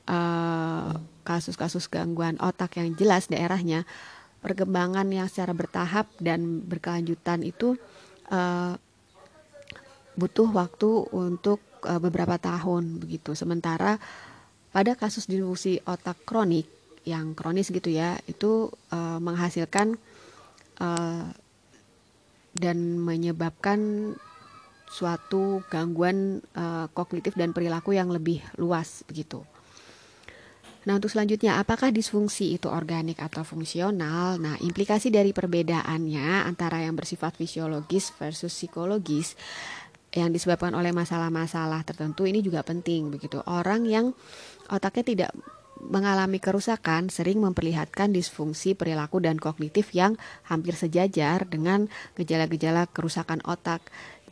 eh, 0.05 0.91
kasus-kasus 1.25 1.89
uh, 1.89 1.91
gangguan 1.93 2.37
otak 2.41 2.81
yang 2.81 2.97
jelas 2.97 3.29
daerahnya, 3.29 3.85
perkembangan 4.41 5.09
yang 5.11 5.29
secara 5.29 5.53
bertahap 5.53 6.09
dan 6.21 6.63
berkelanjutan 6.65 7.43
itu 7.43 7.75
uh, 8.31 8.79
butuh 10.17 10.49
waktu 10.55 10.89
untuk 11.13 11.61
uh, 11.85 12.01
beberapa 12.01 12.39
tahun 12.41 13.03
begitu. 13.03 13.37
Sementara 13.37 13.99
pada 14.71 14.93
kasus 14.97 15.29
disfungsi 15.29 15.81
otak 15.85 16.21
kronik 16.29 16.69
yang 17.07 17.33
kronis 17.33 17.73
gitu 17.73 17.91
ya, 17.91 18.19
itu 18.29 18.71
uh, 18.93 19.19
menghasilkan 19.21 19.99
uh, 20.81 21.27
dan 22.57 22.99
menyebabkan 22.99 24.13
suatu 24.91 25.61
gangguan 25.69 26.41
uh, 26.57 26.89
kognitif 26.97 27.37
dan 27.37 27.53
perilaku 27.53 27.93
yang 27.93 28.09
lebih 28.09 28.41
luas 28.57 29.05
begitu. 29.05 29.45
Nah, 30.87 31.03
untuk 31.03 31.11
selanjutnya, 31.11 31.59
apakah 31.59 31.91
disfungsi 31.91 32.55
itu 32.55 32.71
organik 32.71 33.19
atau 33.19 33.43
fungsional? 33.43 34.39
Nah, 34.39 34.55
implikasi 34.63 35.11
dari 35.11 35.35
perbedaannya 35.35 36.47
antara 36.47 36.87
yang 36.87 36.95
bersifat 36.95 37.35
fisiologis 37.35 38.15
versus 38.15 38.55
psikologis 38.55 39.35
yang 40.15 40.31
disebabkan 40.31 40.71
oleh 40.79 40.95
masalah-masalah 40.95 41.83
tertentu 41.83 42.23
ini 42.23 42.39
juga 42.39 42.63
penting 42.63 43.11
begitu. 43.11 43.43
Orang 43.51 43.91
yang 43.91 44.15
otaknya 44.71 45.05
tidak 45.05 45.31
mengalami 45.81 46.41
kerusakan 46.41 47.13
sering 47.13 47.41
memperlihatkan 47.45 48.11
disfungsi 48.11 48.73
perilaku 48.73 49.21
dan 49.21 49.37
kognitif 49.37 49.93
yang 49.93 50.17
hampir 50.49 50.73
sejajar 50.75 51.45
dengan 51.45 51.93
gejala-gejala 52.17 52.89
kerusakan 52.91 53.45
otak 53.45 53.85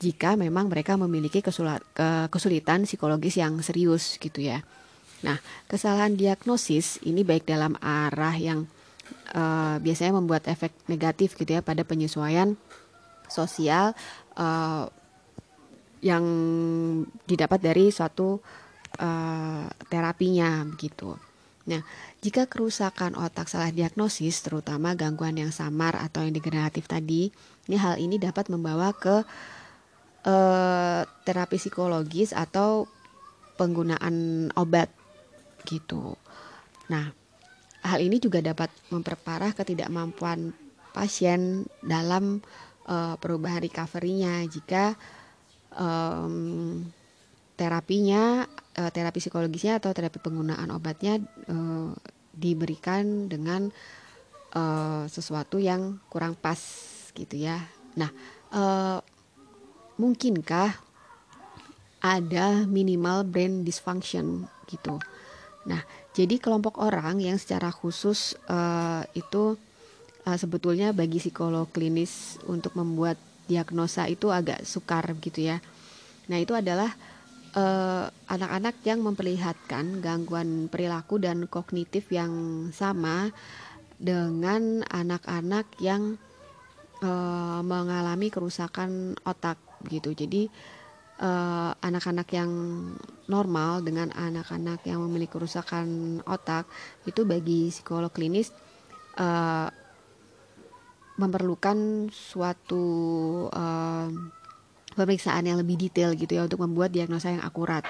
jika 0.02 0.35
memang 0.35 0.66
mereka 0.66 0.98
memiliki 0.98 1.44
kesulitan 2.28 2.88
psikologis 2.88 3.38
yang 3.38 3.61
serius 3.62 4.18
gitu 4.18 4.42
ya. 4.42 4.66
Nah, 5.24 5.40
kesalahan 5.70 6.18
diagnosis 6.18 7.00
ini 7.07 7.24
baik 7.24 7.48
dalam 7.48 7.78
arah 7.80 8.37
yang 8.37 8.68
uh, 9.33 9.80
biasanya 9.80 10.20
membuat 10.20 10.44
efek 10.50 10.74
negatif 10.90 11.38
gitu 11.38 11.57
ya 11.57 11.62
pada 11.64 11.87
penyesuaian 11.87 12.59
sosial 13.30 13.96
uh, 14.37 14.85
yang 16.04 16.24
didapat 17.24 17.64
dari 17.64 17.88
suatu 17.88 18.37
uh, 19.00 19.64
terapinya 19.88 20.68
begitu. 20.68 21.16
Nah, 21.65 21.81
jika 22.21 22.44
kerusakan 22.44 23.17
otak 23.17 23.48
salah 23.48 23.73
diagnosis, 23.73 24.44
terutama 24.44 24.92
gangguan 24.92 25.40
yang 25.40 25.48
samar 25.48 25.96
atau 25.96 26.21
yang 26.21 26.37
degeneratif 26.37 26.85
tadi, 26.85 27.33
ini 27.69 27.77
hal 27.81 27.96
ini 27.96 28.21
dapat 28.21 28.52
membawa 28.52 28.92
ke 28.92 29.25
uh, 30.29 31.00
terapi 31.25 31.56
psikologis 31.56 32.37
atau 32.37 32.85
penggunaan 33.56 34.48
obat 34.60 34.92
gitu. 35.65 36.21
Nah, 36.92 37.17
hal 37.81 37.98
ini 38.04 38.21
juga 38.21 38.44
dapat 38.44 38.69
memperparah 38.92 39.56
ketidakmampuan 39.56 40.52
pasien 40.92 41.65
dalam 41.81 42.44
uh, 42.85 43.17
perubahan 43.17 43.65
recovery-nya 43.65 44.44
jika 44.52 44.96
terapinya, 47.55 48.44
uh, 48.79 48.90
terapi 48.90 49.23
psikologisnya 49.23 49.79
atau 49.79 49.94
terapi 49.94 50.19
penggunaan 50.19 50.71
obatnya 50.75 51.23
uh, 51.50 51.94
diberikan 52.35 53.31
dengan 53.31 53.71
uh, 54.55 55.07
sesuatu 55.07 55.63
yang 55.63 56.02
kurang 56.11 56.35
pas 56.35 56.59
gitu 57.15 57.38
ya. 57.38 57.63
Nah, 57.94 58.11
uh, 58.50 58.98
mungkinkah 59.98 60.75
ada 62.05 62.69
minimal 62.69 63.25
brain 63.25 63.63
dysfunction 63.63 64.44
gitu. 64.69 64.98
Nah, 65.65 65.81
jadi 66.13 66.37
kelompok 66.37 66.77
orang 66.83 67.23
yang 67.23 67.40
secara 67.40 67.73
khusus 67.73 68.37
uh, 68.50 69.07
itu 69.17 69.57
uh, 70.29 70.37
sebetulnya 70.37 70.92
bagi 70.92 71.23
psikolog 71.23 71.71
klinis 71.73 72.37
untuk 72.44 72.77
membuat 72.77 73.17
diagnosa 73.48 74.05
itu 74.11 74.29
agak 74.29 74.67
sukar 74.69 75.17
gitu 75.23 75.48
ya. 75.48 75.65
Nah, 76.29 76.37
itu 76.40 76.52
adalah 76.52 76.92
anak 77.55 78.11
anak-anak 78.27 78.77
yang 78.83 78.98
memperlihatkan 79.07 80.02
gangguan 80.02 80.67
perilaku 80.67 81.23
dan 81.23 81.46
kognitif 81.46 82.11
yang 82.11 82.67
sama 82.75 83.31
dengan 83.94 84.83
anak-anak 84.90 85.71
yang 85.79 86.19
uh, 86.98 87.63
mengalami 87.63 88.27
kerusakan 88.27 89.15
otak 89.23 89.55
gitu. 89.87 90.11
Jadi 90.11 90.50
Eh, 91.15 91.73
anak-anak 91.79 92.27
yang 92.35 92.50
normal 93.31 93.87
dengan 93.87 94.11
anak-anak 94.11 94.83
yang 94.83 94.98
memiliki 95.07 95.38
kerusakan 95.38 96.19
otak 96.27 96.67
itu 97.07 97.23
bagi 97.23 97.71
psikolog 97.71 98.11
klinis 98.11 98.50
uh, 99.23 99.71
memerlukan 101.15 102.11
suatu 102.11 102.85
uh, 103.46 104.11
pemeriksaan 104.94 105.44
yang 105.44 105.58
lebih 105.60 105.76
detail 105.76 106.14
gitu 106.14 106.38
ya 106.38 106.46
untuk 106.46 106.62
membuat 106.62 106.94
diagnosa 106.94 107.34
yang 107.34 107.42
akurat. 107.42 107.82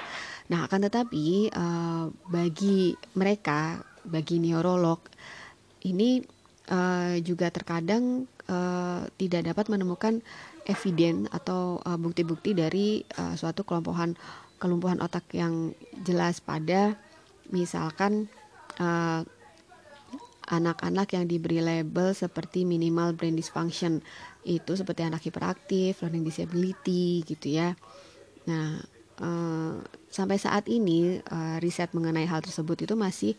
Nah, 0.49 0.65
akan 0.69 0.89
tetapi 0.89 1.53
uh, 1.53 2.09
bagi 2.29 2.93
mereka, 3.17 3.81
bagi 4.05 4.37
neurolog 4.41 5.01
ini 5.85 6.21
uh, 6.69 7.17
juga 7.21 7.49
terkadang 7.53 8.25
uh, 8.49 9.05
tidak 9.17 9.53
dapat 9.53 9.65
menemukan 9.69 10.21
eviden 10.65 11.29
atau 11.29 11.81
uh, 11.85 11.97
bukti-bukti 11.97 12.57
uh, 12.57 12.65
dari 12.65 13.05
uh, 13.21 13.37
suatu 13.37 13.61
kelumpuhan 13.61 14.17
kelumpuhan 14.57 15.01
otak 15.03 15.29
yang 15.35 15.75
jelas 16.07 16.41
pada 16.41 16.97
misalkan 17.51 18.31
anak 18.75 19.27
anak-anak 20.45 21.07
yang 21.15 21.25
diberi 21.25 21.57
label 21.57 22.13
seperti 22.13 22.63
minimal 22.69 23.17
brain 23.17 23.33
dysfunction 23.33 24.01
itu 24.45 24.77
seperti 24.77 25.01
anak 25.01 25.25
hiperaktif, 25.25 26.05
learning 26.05 26.21
disability 26.21 27.25
gitu 27.25 27.49
ya. 27.49 27.73
Nah, 28.45 28.77
uh, 29.19 29.81
sampai 30.13 30.37
saat 30.37 30.69
ini 30.69 31.17
uh, 31.17 31.57
riset 31.57 31.91
mengenai 31.97 32.29
hal 32.29 32.45
tersebut 32.45 32.85
itu 32.85 32.93
masih 32.93 33.33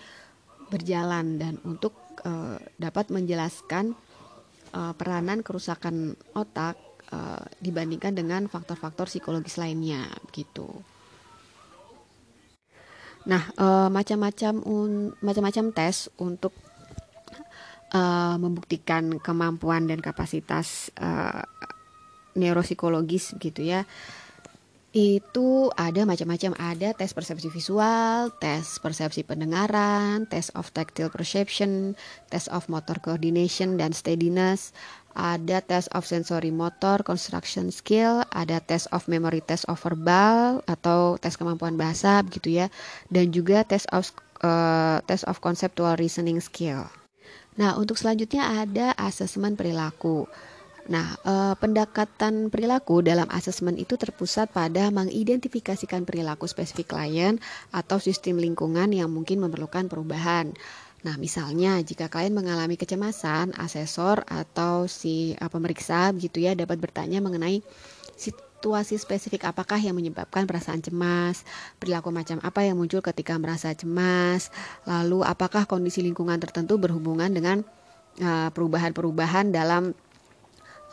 berjalan 0.66 1.38
dan 1.38 1.62
untuk 1.62 1.94
uh, 2.26 2.58
dapat 2.74 3.14
menjelaskan 3.14 3.94
uh, 4.74 4.92
peranan 4.98 5.46
kerusakan 5.46 6.18
otak 6.34 6.74
uh, 7.14 7.46
dibandingkan 7.62 8.18
dengan 8.18 8.50
faktor-faktor 8.50 9.06
psikologis 9.06 9.62
lainnya 9.62 10.10
gitu. 10.34 10.66
Nah, 13.26 13.42
macam-macam 13.90 14.62
un, 14.62 15.10
macam-macam 15.18 15.74
tes 15.74 16.06
untuk 16.22 16.54
uh, 17.96 18.36
membuktikan 18.36 19.16
kemampuan 19.24 19.88
dan 19.88 20.04
kapasitas 20.04 20.92
uh, 21.00 21.40
neuropsikologis 22.36 23.32
gitu 23.40 23.64
ya. 23.64 23.88
Itu 24.96 25.68
ada 25.76 26.08
macam-macam. 26.08 26.56
Ada 26.56 26.96
tes 26.96 27.12
persepsi 27.12 27.52
visual, 27.52 28.32
tes 28.40 28.80
persepsi 28.80 29.28
pendengaran, 29.28 30.24
tes 30.24 30.48
of 30.56 30.72
tactile 30.72 31.12
perception, 31.12 31.96
tes 32.32 32.48
of 32.48 32.68
motor 32.72 32.96
coordination 33.00 33.76
dan 33.76 33.92
steadiness, 33.92 34.72
ada 35.16 35.60
tes 35.60 35.88
of 35.92 36.08
sensory 36.08 36.52
motor 36.52 37.00
construction 37.04 37.72
skill, 37.72 38.24
ada 38.32 38.60
tes 38.60 38.88
of 38.92 39.04
memory 39.04 39.44
test 39.44 39.68
of 39.68 39.80
verbal 39.80 40.64
atau 40.64 41.20
tes 41.20 41.36
kemampuan 41.36 41.76
bahasa 41.76 42.24
begitu 42.24 42.64
ya, 42.64 42.72
dan 43.12 43.32
juga 43.32 43.68
tes 43.68 43.84
of 43.92 44.12
uh, 44.44 45.00
tes 45.04 45.24
of 45.28 45.40
conceptual 45.44 45.92
reasoning 46.00 46.40
skill. 46.40 46.88
Nah, 47.56 47.76
untuk 47.80 47.96
selanjutnya 47.96 48.62
ada 48.64 48.92
asesmen 49.00 49.56
perilaku. 49.56 50.28
Nah, 50.86 51.18
eh, 51.18 51.54
pendekatan 51.58 52.52
perilaku 52.52 53.02
dalam 53.02 53.26
asesmen 53.32 53.74
itu 53.74 53.98
terpusat 53.98 54.54
pada 54.54 54.86
mengidentifikasikan 54.94 56.06
perilaku 56.06 56.46
spesifik 56.46 56.94
klien 56.94 57.42
atau 57.74 57.98
sistem 57.98 58.38
lingkungan 58.38 58.94
yang 58.94 59.10
mungkin 59.10 59.42
memerlukan 59.42 59.90
perubahan. 59.90 60.54
Nah, 61.02 61.14
misalnya 61.18 61.82
jika 61.82 62.06
klien 62.06 62.34
mengalami 62.34 62.78
kecemasan, 62.78 63.54
asesor 63.58 64.22
atau 64.26 64.86
si 64.86 65.34
uh, 65.38 65.50
pemeriksa 65.50 66.14
gitu 66.18 66.42
ya 66.42 66.54
dapat 66.54 66.78
bertanya 66.82 67.18
mengenai 67.18 67.62
situasi 68.56 68.96
spesifik 68.96 69.44
apakah 69.52 69.76
yang 69.76 69.92
menyebabkan 69.92 70.48
perasaan 70.48 70.80
cemas, 70.80 71.44
perilaku 71.76 72.08
macam 72.08 72.40
apa 72.40 72.64
yang 72.64 72.80
muncul 72.80 73.04
ketika 73.04 73.36
merasa 73.36 73.76
cemas, 73.76 74.48
lalu 74.88 75.20
apakah 75.22 75.68
kondisi 75.68 76.00
lingkungan 76.00 76.40
tertentu 76.40 76.80
berhubungan 76.80 77.28
dengan 77.28 77.60
uh, 78.24 78.48
perubahan-perubahan 78.48 79.52
dalam 79.52 79.92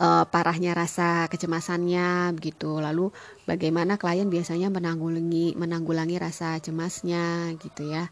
uh, 0.04 0.28
parahnya 0.28 0.76
rasa 0.76 1.32
kecemasannya 1.32 2.36
begitu. 2.36 2.84
Lalu 2.84 3.16
bagaimana 3.48 3.96
klien 3.96 4.28
biasanya 4.28 4.68
menanggulangi 4.68 5.56
menanggulangi 5.56 6.20
rasa 6.20 6.60
cemasnya 6.60 7.56
gitu 7.64 7.88
ya. 7.88 8.12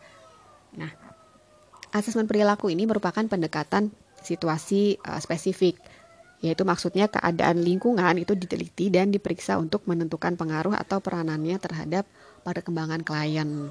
Nah, 0.79 0.95
asesmen 1.91 2.23
perilaku 2.25 2.71
ini 2.71 2.87
merupakan 2.87 3.27
pendekatan 3.27 3.91
situasi 4.23 4.95
uh, 5.03 5.19
spesifik 5.19 5.75
yaitu 6.41 6.65
maksudnya 6.65 7.05
keadaan 7.05 7.61
lingkungan 7.61 8.17
itu 8.17 8.33
diteliti 8.33 8.89
dan 8.89 9.13
diperiksa 9.13 9.61
untuk 9.61 9.85
menentukan 9.85 10.33
pengaruh 10.35 10.73
atau 10.73 10.97
peranannya 10.97 11.61
terhadap 11.61 12.09
perkembangan 12.41 13.05
klien. 13.05 13.69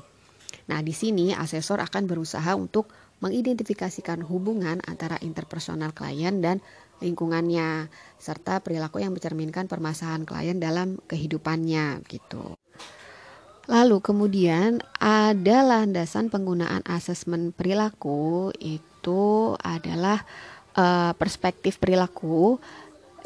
Nah, 0.70 0.80
di 0.82 0.94
sini 0.94 1.34
asesor 1.34 1.82
akan 1.82 2.06
berusaha 2.06 2.54
untuk 2.54 2.90
mengidentifikasikan 3.20 4.24
hubungan 4.24 4.80
antara 4.86 5.18
interpersonal 5.20 5.92
klien 5.92 6.40
dan 6.40 6.62
lingkungannya, 7.02 7.90
serta 8.16 8.62
perilaku 8.62 9.02
yang 9.02 9.12
mencerminkan 9.12 9.66
permasalahan 9.66 10.24
klien 10.24 10.56
dalam 10.62 11.00
kehidupannya 11.10 12.06
gitu. 12.06 12.56
Lalu 13.70 14.02
kemudian 14.02 14.82
ada 14.98 15.62
landasan 15.62 16.26
penggunaan 16.26 16.82
asesmen 16.90 17.54
perilaku 17.54 18.50
itu 18.58 19.54
adalah 19.62 20.26
uh, 20.80 21.12
perspektif 21.20 21.76
perilaku 21.76 22.56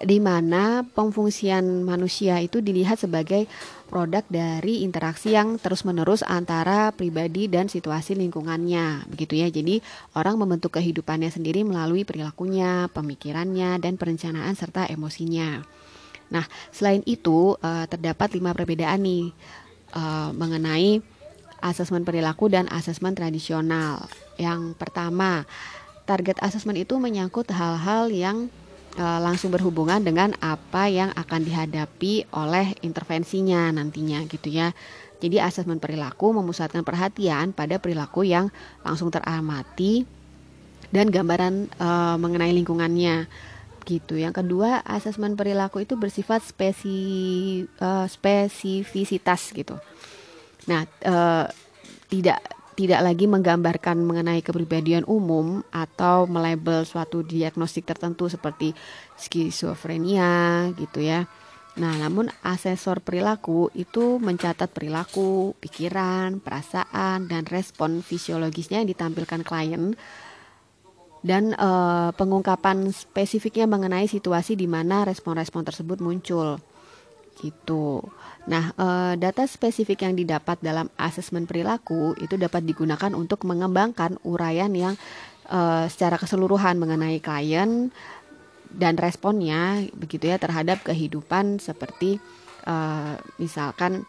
di 0.03 0.19
mana 0.19 0.83
pemfungsian 0.83 1.87
manusia 1.87 2.43
itu 2.43 2.59
dilihat 2.59 2.99
sebagai 2.99 3.47
produk 3.87 4.27
dari 4.27 4.83
interaksi 4.83 5.39
yang 5.39 5.55
terus-menerus 5.55 6.27
antara 6.27 6.91
pribadi 6.91 7.47
dan 7.47 7.71
situasi 7.71 8.19
lingkungannya. 8.19 9.07
Begitu 9.07 9.39
ya. 9.39 9.49
Jadi, 9.55 9.79
orang 10.19 10.35
membentuk 10.43 10.75
kehidupannya 10.75 11.31
sendiri 11.31 11.63
melalui 11.63 12.03
perilakunya, 12.03 12.91
pemikirannya, 12.91 13.79
dan 13.79 13.95
perencanaan 13.95 14.59
serta 14.59 14.91
emosinya. 14.91 15.63
Nah, 16.35 16.43
selain 16.75 17.07
itu 17.07 17.55
uh, 17.55 17.87
terdapat 17.87 18.35
lima 18.35 18.51
perbedaan 18.51 18.99
nih 19.07 19.31
uh, 19.95 20.35
mengenai 20.35 20.99
asesmen 21.63 22.03
perilaku 22.03 22.51
dan 22.51 22.67
asesmen 22.67 23.15
tradisional. 23.15 24.11
Yang 24.43 24.75
pertama, 24.75 25.47
target 26.05 26.41
asesmen 26.45 26.77
itu 26.77 27.01
menyangkut 27.01 27.49
hal-hal 27.51 28.13
yang 28.13 28.49
e, 28.97 29.05
langsung 29.05 29.51
berhubungan 29.53 30.01
dengan 30.05 30.37
apa 30.41 30.89
yang 30.89 31.11
akan 31.17 31.41
dihadapi 31.45 32.29
oleh 32.33 32.77
intervensinya 32.85 33.73
nantinya 33.73 34.25
gitu 34.29 34.53
ya. 34.53 34.77
Jadi 35.25 35.41
asesmen 35.41 35.81
perilaku 35.81 36.37
memusatkan 36.37 36.85
perhatian 36.85 37.57
pada 37.57 37.81
perilaku 37.81 38.29
yang 38.29 38.53
langsung 38.85 39.09
teramati 39.09 40.05
dan 40.93 41.09
gambaran 41.09 41.73
e, 41.73 41.89
mengenai 42.21 42.53
lingkungannya 42.53 43.25
gitu. 43.89 44.17
Yang 44.17 44.45
kedua, 44.45 44.85
asesmen 44.85 45.37
perilaku 45.37 45.85
itu 45.85 45.97
bersifat 45.97 46.45
spesi 46.45 47.01
e, 47.65 47.89
spesifisitas 48.09 49.53
gitu. 49.57 49.81
Nah, 50.65 50.89
tidak 52.09 52.41
tidak 52.75 53.01
lagi 53.07 53.31
menggambarkan 53.31 54.03
mengenai 54.03 54.43
kepribadian 54.43 55.07
umum 55.07 55.63
atau 55.71 56.27
melabel 56.27 56.83
suatu 56.83 57.23
diagnostik 57.23 57.87
tertentu 57.87 58.27
seperti 58.27 58.75
skizofrenia 59.15 60.69
gitu 60.75 61.01
ya. 61.01 61.31
Nah, 61.75 61.99
namun 61.99 62.31
asesor 62.47 63.03
perilaku 63.03 63.67
itu 63.75 64.23
mencatat 64.23 64.71
perilaku, 64.71 65.59
pikiran, 65.59 66.39
perasaan, 66.39 67.27
dan 67.27 67.43
respon 67.51 67.99
fisiologisnya 67.99 68.79
yang 68.79 68.91
ditampilkan 68.95 69.43
klien 69.43 69.99
dan 71.25 71.57
e, 71.57 71.71
pengungkapan 72.15 72.93
spesifiknya 72.95 73.67
mengenai 73.67 74.07
situasi 74.07 74.55
di 74.55 74.69
mana 74.69 75.03
respon-respon 75.09 75.67
tersebut 75.67 75.99
muncul 75.99 76.63
gitu. 77.43 78.07
Nah, 78.45 78.77
eh, 78.77 79.15
data 79.17 79.49
spesifik 79.49 80.05
yang 80.05 80.15
didapat 80.17 80.61
dalam 80.61 80.93
asesmen 81.01 81.49
perilaku 81.49 82.13
itu 82.21 82.37
dapat 82.37 82.69
digunakan 82.69 83.13
untuk 83.17 83.49
mengembangkan 83.49 84.21
uraian 84.29 84.69
yang 84.77 84.95
eh, 85.49 85.87
secara 85.89 86.21
keseluruhan 86.21 86.77
mengenai 86.77 87.25
klien 87.25 87.89
dan 88.75 88.99
responnya 89.01 89.87
begitu 89.97 90.29
ya 90.29 90.37
terhadap 90.37 90.83
kehidupan 90.83 91.63
seperti 91.63 92.19
uh, 92.67 93.15
misalkan 93.39 94.03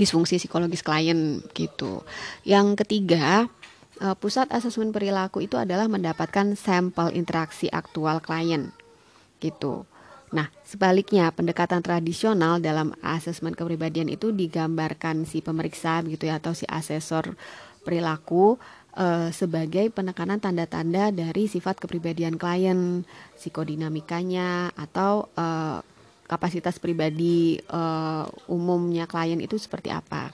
disfungsi 0.00 0.40
psikologis 0.40 0.80
klien 0.80 1.44
gitu. 1.52 2.00
Yang 2.40 2.80
ketiga, 2.80 3.52
pusat 4.16 4.48
asesmen 4.48 4.96
perilaku 4.96 5.44
itu 5.44 5.60
adalah 5.60 5.92
mendapatkan 5.92 6.56
sampel 6.56 7.12
interaksi 7.12 7.68
aktual 7.68 8.24
klien 8.24 8.72
gitu. 9.44 9.84
Nah, 10.28 10.52
sebaliknya 10.60 11.32
pendekatan 11.32 11.80
tradisional 11.80 12.60
dalam 12.60 12.92
asesmen 13.00 13.56
kepribadian 13.56 14.12
itu 14.12 14.28
digambarkan 14.28 15.24
si 15.24 15.40
pemeriksa 15.40 16.04
begitu 16.04 16.28
ya 16.28 16.36
atau 16.36 16.52
si 16.52 16.68
asesor 16.68 17.32
perilaku 17.80 18.60
uh, 18.92 19.32
sebagai 19.32 19.88
penekanan 19.88 20.36
tanda-tanda 20.36 21.08
dari 21.08 21.48
sifat 21.48 21.80
kepribadian 21.80 22.36
klien, 22.36 23.08
psikodinamikanya 23.40 24.76
atau 24.76 25.32
uh, 25.32 25.80
kapasitas 26.28 26.76
pribadi 26.76 27.56
uh, 27.72 28.28
umumnya 28.52 29.08
klien 29.08 29.40
itu 29.40 29.56
seperti 29.56 29.88
apa. 29.88 30.28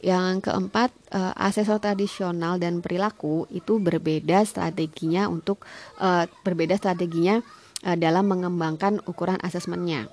Yang 0.00 0.48
keempat, 0.48 0.88
uh, 1.12 1.36
asesor 1.36 1.84
tradisional 1.84 2.56
dan 2.56 2.80
perilaku 2.80 3.44
itu 3.52 3.76
berbeda 3.76 4.40
strateginya 4.48 5.28
untuk 5.28 5.60
uh, 6.00 6.24
berbeda 6.40 6.80
strateginya 6.80 7.44
uh, 7.84 7.96
dalam 7.98 8.30
mengembangkan 8.30 9.02
ukuran 9.04 9.40
asesmennya. 9.42 10.08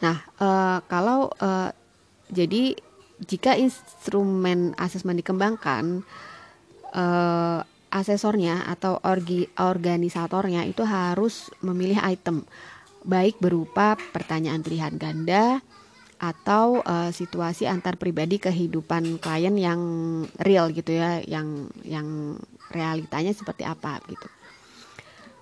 Nah, 0.00 0.24
uh, 0.40 0.78
kalau 0.90 1.30
uh, 1.38 1.70
jadi 2.32 2.74
jika 3.22 3.56
instrumen 3.56 4.76
asesmen 4.76 5.16
dikembangkan, 5.16 6.04
uh, 6.92 7.60
asesornya 7.88 8.66
atau 8.68 9.00
orgi, 9.00 9.48
organisatornya 9.56 10.68
itu 10.68 10.84
harus 10.84 11.48
memilih 11.64 11.96
item 12.04 12.44
baik 13.06 13.38
berupa 13.38 13.94
pertanyaan 14.10 14.60
pilihan 14.60 14.98
ganda 14.98 15.62
atau 16.16 16.80
uh, 16.82 17.12
situasi 17.12 17.68
antar 17.68 18.00
pribadi 18.00 18.40
kehidupan 18.40 19.20
klien 19.20 19.54
yang 19.56 19.80
real 20.40 20.72
gitu 20.72 20.96
ya, 20.96 21.22
yang 21.24 21.70
yang 21.84 22.40
realitanya 22.72 23.32
seperti 23.32 23.62
apa 23.64 24.00
gitu. 24.10 24.26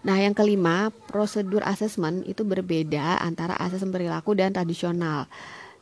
Nah, 0.05 0.21
yang 0.21 0.37
kelima, 0.37 0.93
prosedur 1.09 1.65
asesmen 1.65 2.29
itu 2.29 2.45
berbeda 2.45 3.25
antara 3.25 3.57
asesmen 3.57 3.89
perilaku 3.89 4.37
dan 4.37 4.53
tradisional, 4.53 5.25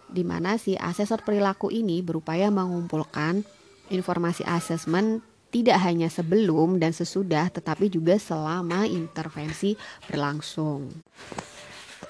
di 0.06 0.22
mana 0.22 0.54
si 0.62 0.78
asesor 0.78 1.26
perilaku 1.26 1.74
ini 1.74 2.06
berupaya 2.06 2.46
mengumpulkan 2.46 3.42
informasi 3.90 4.46
asesmen 4.46 5.26
tidak 5.50 5.82
hanya 5.82 6.06
sebelum 6.06 6.78
dan 6.78 6.94
sesudah, 6.94 7.50
tetapi 7.50 7.90
juga 7.90 8.14
selama 8.16 8.86
intervensi 8.86 9.74
berlangsung. 10.06 10.88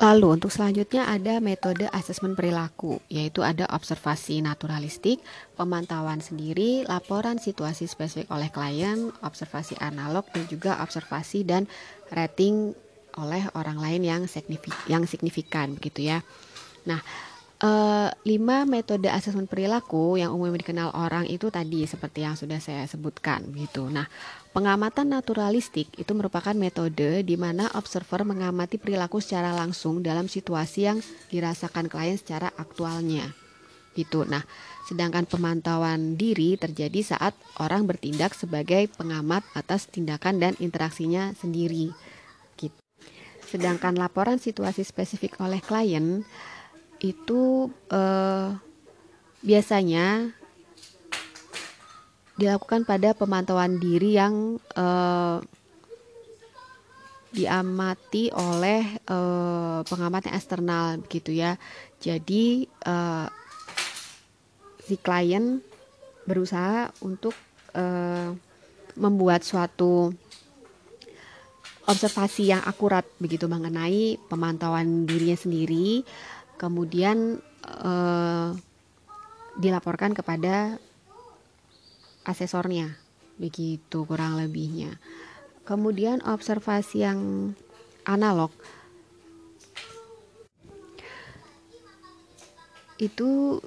Lalu 0.02 0.34
untuk 0.34 0.50
selanjutnya 0.50 1.06
ada 1.06 1.38
metode 1.38 1.86
asesmen 1.94 2.34
perilaku, 2.34 2.98
yaitu 3.06 3.46
ada 3.46 3.70
observasi 3.70 4.42
naturalistik, 4.42 5.22
pemantauan 5.54 6.18
sendiri, 6.18 6.82
laporan 6.90 7.38
situasi 7.38 7.86
spesifik 7.86 8.26
oleh 8.34 8.50
klien, 8.50 9.14
observasi 9.22 9.78
analog 9.78 10.26
dan 10.34 10.50
juga 10.50 10.82
observasi 10.82 11.46
dan 11.46 11.70
rating 12.10 12.74
oleh 13.14 13.46
orang 13.54 13.78
lain 13.78 14.02
yang 14.02 14.22
signifikan, 14.26 14.82
yang 14.90 15.06
signifikan 15.06 15.78
begitu 15.78 16.10
ya. 16.10 16.18
Nah, 16.82 16.98
Uh, 17.62 18.10
lima 18.26 18.66
metode 18.66 19.06
asesmen 19.06 19.46
perilaku 19.46 20.18
yang 20.18 20.34
umumnya 20.34 20.66
dikenal 20.66 20.90
orang 20.98 21.30
itu 21.30 21.46
tadi 21.46 21.86
seperti 21.86 22.26
yang 22.26 22.34
sudah 22.34 22.58
saya 22.58 22.82
sebutkan 22.90 23.38
gitu. 23.54 23.86
Nah, 23.86 24.10
pengamatan 24.50 25.14
naturalistik 25.14 25.86
itu 25.94 26.10
merupakan 26.10 26.58
metode 26.58 27.22
di 27.22 27.36
mana 27.38 27.70
observer 27.78 28.26
mengamati 28.26 28.82
perilaku 28.82 29.22
secara 29.22 29.54
langsung 29.54 30.02
dalam 30.02 30.26
situasi 30.26 30.90
yang 30.90 30.98
dirasakan 31.30 31.86
klien 31.86 32.18
secara 32.18 32.50
aktualnya. 32.58 33.30
Gitu. 33.94 34.26
Nah, 34.26 34.42
sedangkan 34.90 35.30
pemantauan 35.30 36.18
diri 36.18 36.58
terjadi 36.58 37.14
saat 37.14 37.38
orang 37.62 37.86
bertindak 37.86 38.34
sebagai 38.34 38.90
pengamat 38.98 39.46
atas 39.54 39.86
tindakan 39.86 40.42
dan 40.42 40.58
interaksinya 40.58 41.30
sendiri. 41.38 41.94
Gitu. 42.58 42.74
Sedangkan 43.46 43.94
laporan 43.94 44.42
situasi 44.42 44.82
spesifik 44.82 45.38
oleh 45.38 45.62
klien 45.62 46.26
itu 47.02 47.66
uh, 47.90 48.54
biasanya 49.42 50.30
dilakukan 52.38 52.86
pada 52.86 53.12
pemantauan 53.12 53.76
diri 53.82 54.16
yang 54.16 54.56
uh, 54.78 55.42
diamati 57.34 58.30
oleh 58.30 58.86
uh, 59.10 59.82
pengamat 59.88 60.30
yang 60.30 60.36
eksternal 60.38 60.86
begitu 61.02 61.34
ya. 61.34 61.58
Jadi 61.98 62.70
uh, 62.86 63.26
si 64.86 64.94
klien 65.00 65.58
berusaha 66.22 66.94
untuk 67.02 67.34
uh, 67.74 68.30
membuat 68.94 69.42
suatu 69.42 70.12
observasi 71.88 72.54
yang 72.54 72.62
akurat 72.62 73.02
begitu 73.18 73.50
mengenai 73.50 74.20
pemantauan 74.30 75.02
dirinya 75.08 75.34
sendiri 75.34 76.06
kemudian 76.62 77.42
uh, 77.66 78.54
dilaporkan 79.58 80.14
kepada 80.14 80.78
asesornya 82.22 82.94
begitu 83.34 84.06
kurang 84.06 84.38
lebihnya. 84.38 85.02
Kemudian 85.66 86.22
observasi 86.22 87.02
yang 87.02 87.52
analog 88.06 88.54
itu 93.02 93.58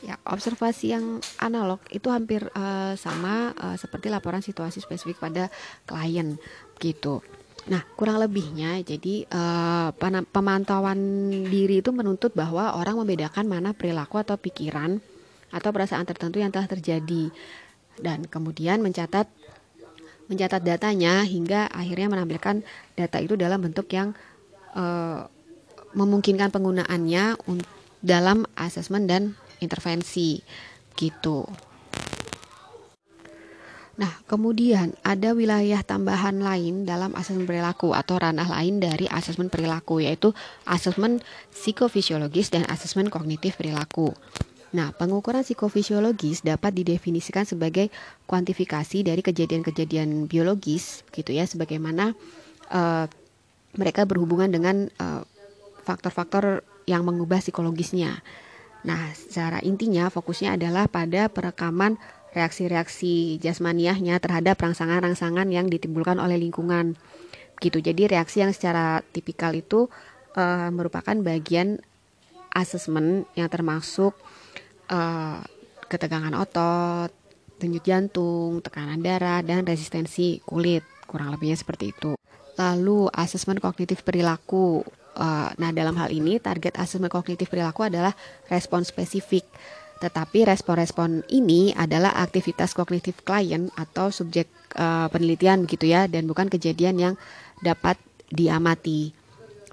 ya 0.00 0.16
observasi 0.24 0.96
yang 0.96 1.20
analog 1.44 1.76
itu 1.92 2.08
hampir 2.08 2.48
uh, 2.56 2.96
sama 2.96 3.52
uh, 3.60 3.76
seperti 3.76 4.08
laporan 4.08 4.40
situasi 4.40 4.80
spesifik 4.80 5.20
pada 5.20 5.52
klien 5.84 6.40
gitu 6.80 7.20
Nah, 7.68 7.84
kurang 7.92 8.24
lebihnya, 8.24 8.80
jadi 8.80 9.28
uh, 9.28 9.92
pemantauan 10.32 10.96
diri 11.44 11.84
itu 11.84 11.92
menuntut 11.92 12.32
bahwa 12.32 12.72
orang 12.72 13.04
membedakan 13.04 13.44
mana 13.44 13.76
perilaku 13.76 14.16
atau 14.16 14.40
pikiran 14.40 14.96
atau 15.52 15.68
perasaan 15.68 16.08
tertentu 16.08 16.40
yang 16.40 16.48
telah 16.48 16.64
terjadi, 16.64 17.28
dan 18.00 18.24
kemudian 18.24 18.80
mencatat 18.80 19.28
mencatat 20.30 20.62
datanya 20.62 21.26
hingga 21.26 21.68
akhirnya 21.68 22.08
menampilkan 22.08 22.62
data 22.96 23.18
itu 23.20 23.34
dalam 23.36 23.60
bentuk 23.60 23.90
yang 23.92 24.16
uh, 24.72 25.26
memungkinkan 25.92 26.54
penggunaannya 26.54 27.34
dalam 28.00 28.48
asesmen 28.56 29.04
dan 29.04 29.36
intervensi, 29.60 30.40
gitu. 30.96 31.44
Nah, 34.00 34.16
kemudian 34.24 34.96
ada 35.04 35.36
wilayah 35.36 35.84
tambahan 35.84 36.40
lain 36.40 36.88
dalam 36.88 37.12
asesmen 37.12 37.44
perilaku 37.44 37.92
atau 37.92 38.16
ranah 38.16 38.48
lain 38.48 38.80
dari 38.80 39.04
asesmen 39.12 39.52
perilaku 39.52 40.00
yaitu 40.00 40.32
asesmen 40.64 41.20
psikofisiologis 41.52 42.48
dan 42.48 42.64
asesmen 42.72 43.12
kognitif 43.12 43.60
perilaku. 43.60 44.16
Nah, 44.72 44.96
pengukuran 44.96 45.44
psikofisiologis 45.44 46.40
dapat 46.40 46.80
didefinisikan 46.80 47.44
sebagai 47.44 47.92
kuantifikasi 48.24 49.04
dari 49.04 49.20
kejadian-kejadian 49.20 50.30
biologis, 50.30 51.04
gitu 51.12 51.36
ya, 51.36 51.44
sebagaimana 51.44 52.16
uh, 52.72 53.04
mereka 53.76 54.08
berhubungan 54.08 54.48
dengan 54.48 54.88
faktor 54.96 55.28
faktor-faktor 56.14 56.44
yang 56.86 57.02
mengubah 57.02 57.42
psikologisnya. 57.42 58.22
Nah, 58.86 59.10
secara 59.12 59.58
intinya 59.60 60.08
fokusnya 60.08 60.54
adalah 60.54 60.86
pada 60.86 61.26
perekaman 61.26 61.98
reaksi-reaksi 62.30 63.42
jasmaniahnya 63.42 64.22
terhadap 64.22 64.62
rangsangan-rangsangan 64.62 65.50
yang 65.50 65.66
ditimbulkan 65.66 66.22
oleh 66.22 66.38
lingkungan. 66.38 66.94
Gitu. 67.60 67.78
Jadi 67.82 68.08
reaksi 68.08 68.40
yang 68.40 68.54
secara 68.54 69.04
tipikal 69.12 69.52
itu 69.52 69.90
uh, 70.38 70.70
merupakan 70.72 71.12
bagian 71.20 71.82
asesmen 72.54 73.26
yang 73.34 73.50
termasuk 73.50 74.14
uh, 74.90 75.42
ketegangan 75.90 76.34
otot, 76.38 77.10
denyut 77.58 77.84
jantung, 77.84 78.62
tekanan 78.62 79.02
darah, 79.02 79.42
dan 79.42 79.66
resistensi 79.66 80.40
kulit. 80.46 80.86
Kurang 81.04 81.34
lebihnya 81.34 81.58
seperti 81.58 81.90
itu. 81.90 82.14
Lalu 82.54 83.10
asesmen 83.10 83.58
kognitif 83.58 84.06
perilaku. 84.06 84.86
Uh, 85.10 85.50
nah, 85.58 85.74
dalam 85.74 85.98
hal 85.98 86.14
ini 86.14 86.38
target 86.38 86.78
asesmen 86.78 87.10
kognitif 87.10 87.50
perilaku 87.50 87.82
adalah 87.82 88.14
respon 88.46 88.86
spesifik 88.86 89.42
tetapi 90.00 90.48
respon-respon 90.48 91.28
ini 91.28 91.76
adalah 91.76 92.16
aktivitas 92.16 92.72
kognitif 92.72 93.20
klien 93.20 93.68
atau 93.76 94.08
subjek 94.08 94.48
uh, 94.80 95.12
penelitian 95.12 95.68
begitu 95.68 95.92
ya 95.92 96.08
dan 96.08 96.24
bukan 96.24 96.48
kejadian 96.48 96.96
yang 96.96 97.14
dapat 97.60 98.00
diamati. 98.32 99.12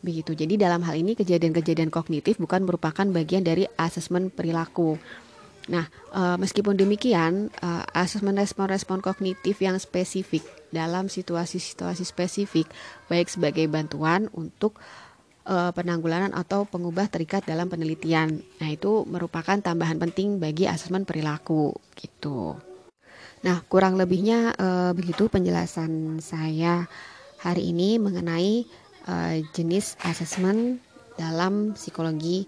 Begitu. 0.03 0.37
Jadi 0.37 0.59
dalam 0.61 0.83
hal 0.85 0.99
ini 0.99 1.17
kejadian-kejadian 1.17 1.89
kognitif 1.89 2.37
bukan 2.37 2.67
merupakan 2.67 3.07
bagian 3.07 3.41
dari 3.41 3.65
asesmen 3.79 4.29
perilaku. 4.29 4.99
Nah, 5.67 5.87
uh, 6.15 6.39
meskipun 6.39 6.79
demikian, 6.79 7.51
uh, 7.59 7.83
asesmen 7.91 8.39
respon-respon 8.39 9.03
kognitif 9.03 9.59
yang 9.59 9.75
spesifik 9.79 10.43
dalam 10.71 11.11
situasi-situasi 11.11 12.03
spesifik, 12.07 12.67
baik 13.11 13.27
sebagai 13.27 13.67
bantuan 13.67 14.31
untuk 14.31 14.79
uh, 15.47 15.71
penanggulangan 15.71 16.35
atau 16.35 16.67
pengubah 16.67 17.07
terikat 17.07 17.47
dalam 17.47 17.71
penelitian. 17.71 18.43
Nah, 18.59 18.69
itu 18.69 19.07
merupakan 19.07 19.57
tambahan 19.57 19.97
penting 19.97 20.37
bagi 20.37 20.67
asesmen 20.67 21.07
perilaku 21.07 21.73
gitu. 21.95 22.59
Nah, 23.41 23.63
kurang 23.71 23.95
lebihnya 23.95 24.53
uh, 24.59 24.91
begitu 24.91 25.31
penjelasan 25.31 26.19
saya 26.19 26.85
hari 27.39 27.71
ini 27.71 27.97
mengenai 27.97 28.67
uh, 29.07 29.39
jenis 29.55 29.95
asesmen 30.03 30.83
dalam 31.15 31.73
psikologi 31.73 32.45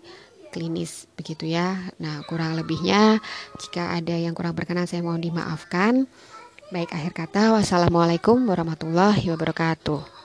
klinis 0.49 1.07
begitu 1.13 1.47
ya. 1.47 1.77
Nah, 2.01 2.25
kurang 2.25 2.57
lebihnya 2.57 3.21
jika 3.61 3.95
ada 3.95 4.17
yang 4.17 4.33
kurang 4.33 4.57
berkenan 4.57 4.89
saya 4.89 5.05
mohon 5.05 5.21
dimaafkan. 5.21 6.09
Baik 6.69 6.93
akhir 6.93 7.13
kata 7.17 7.57
wassalamualaikum 7.57 8.45
warahmatullahi 8.45 9.25
wabarakatuh. 9.33 10.18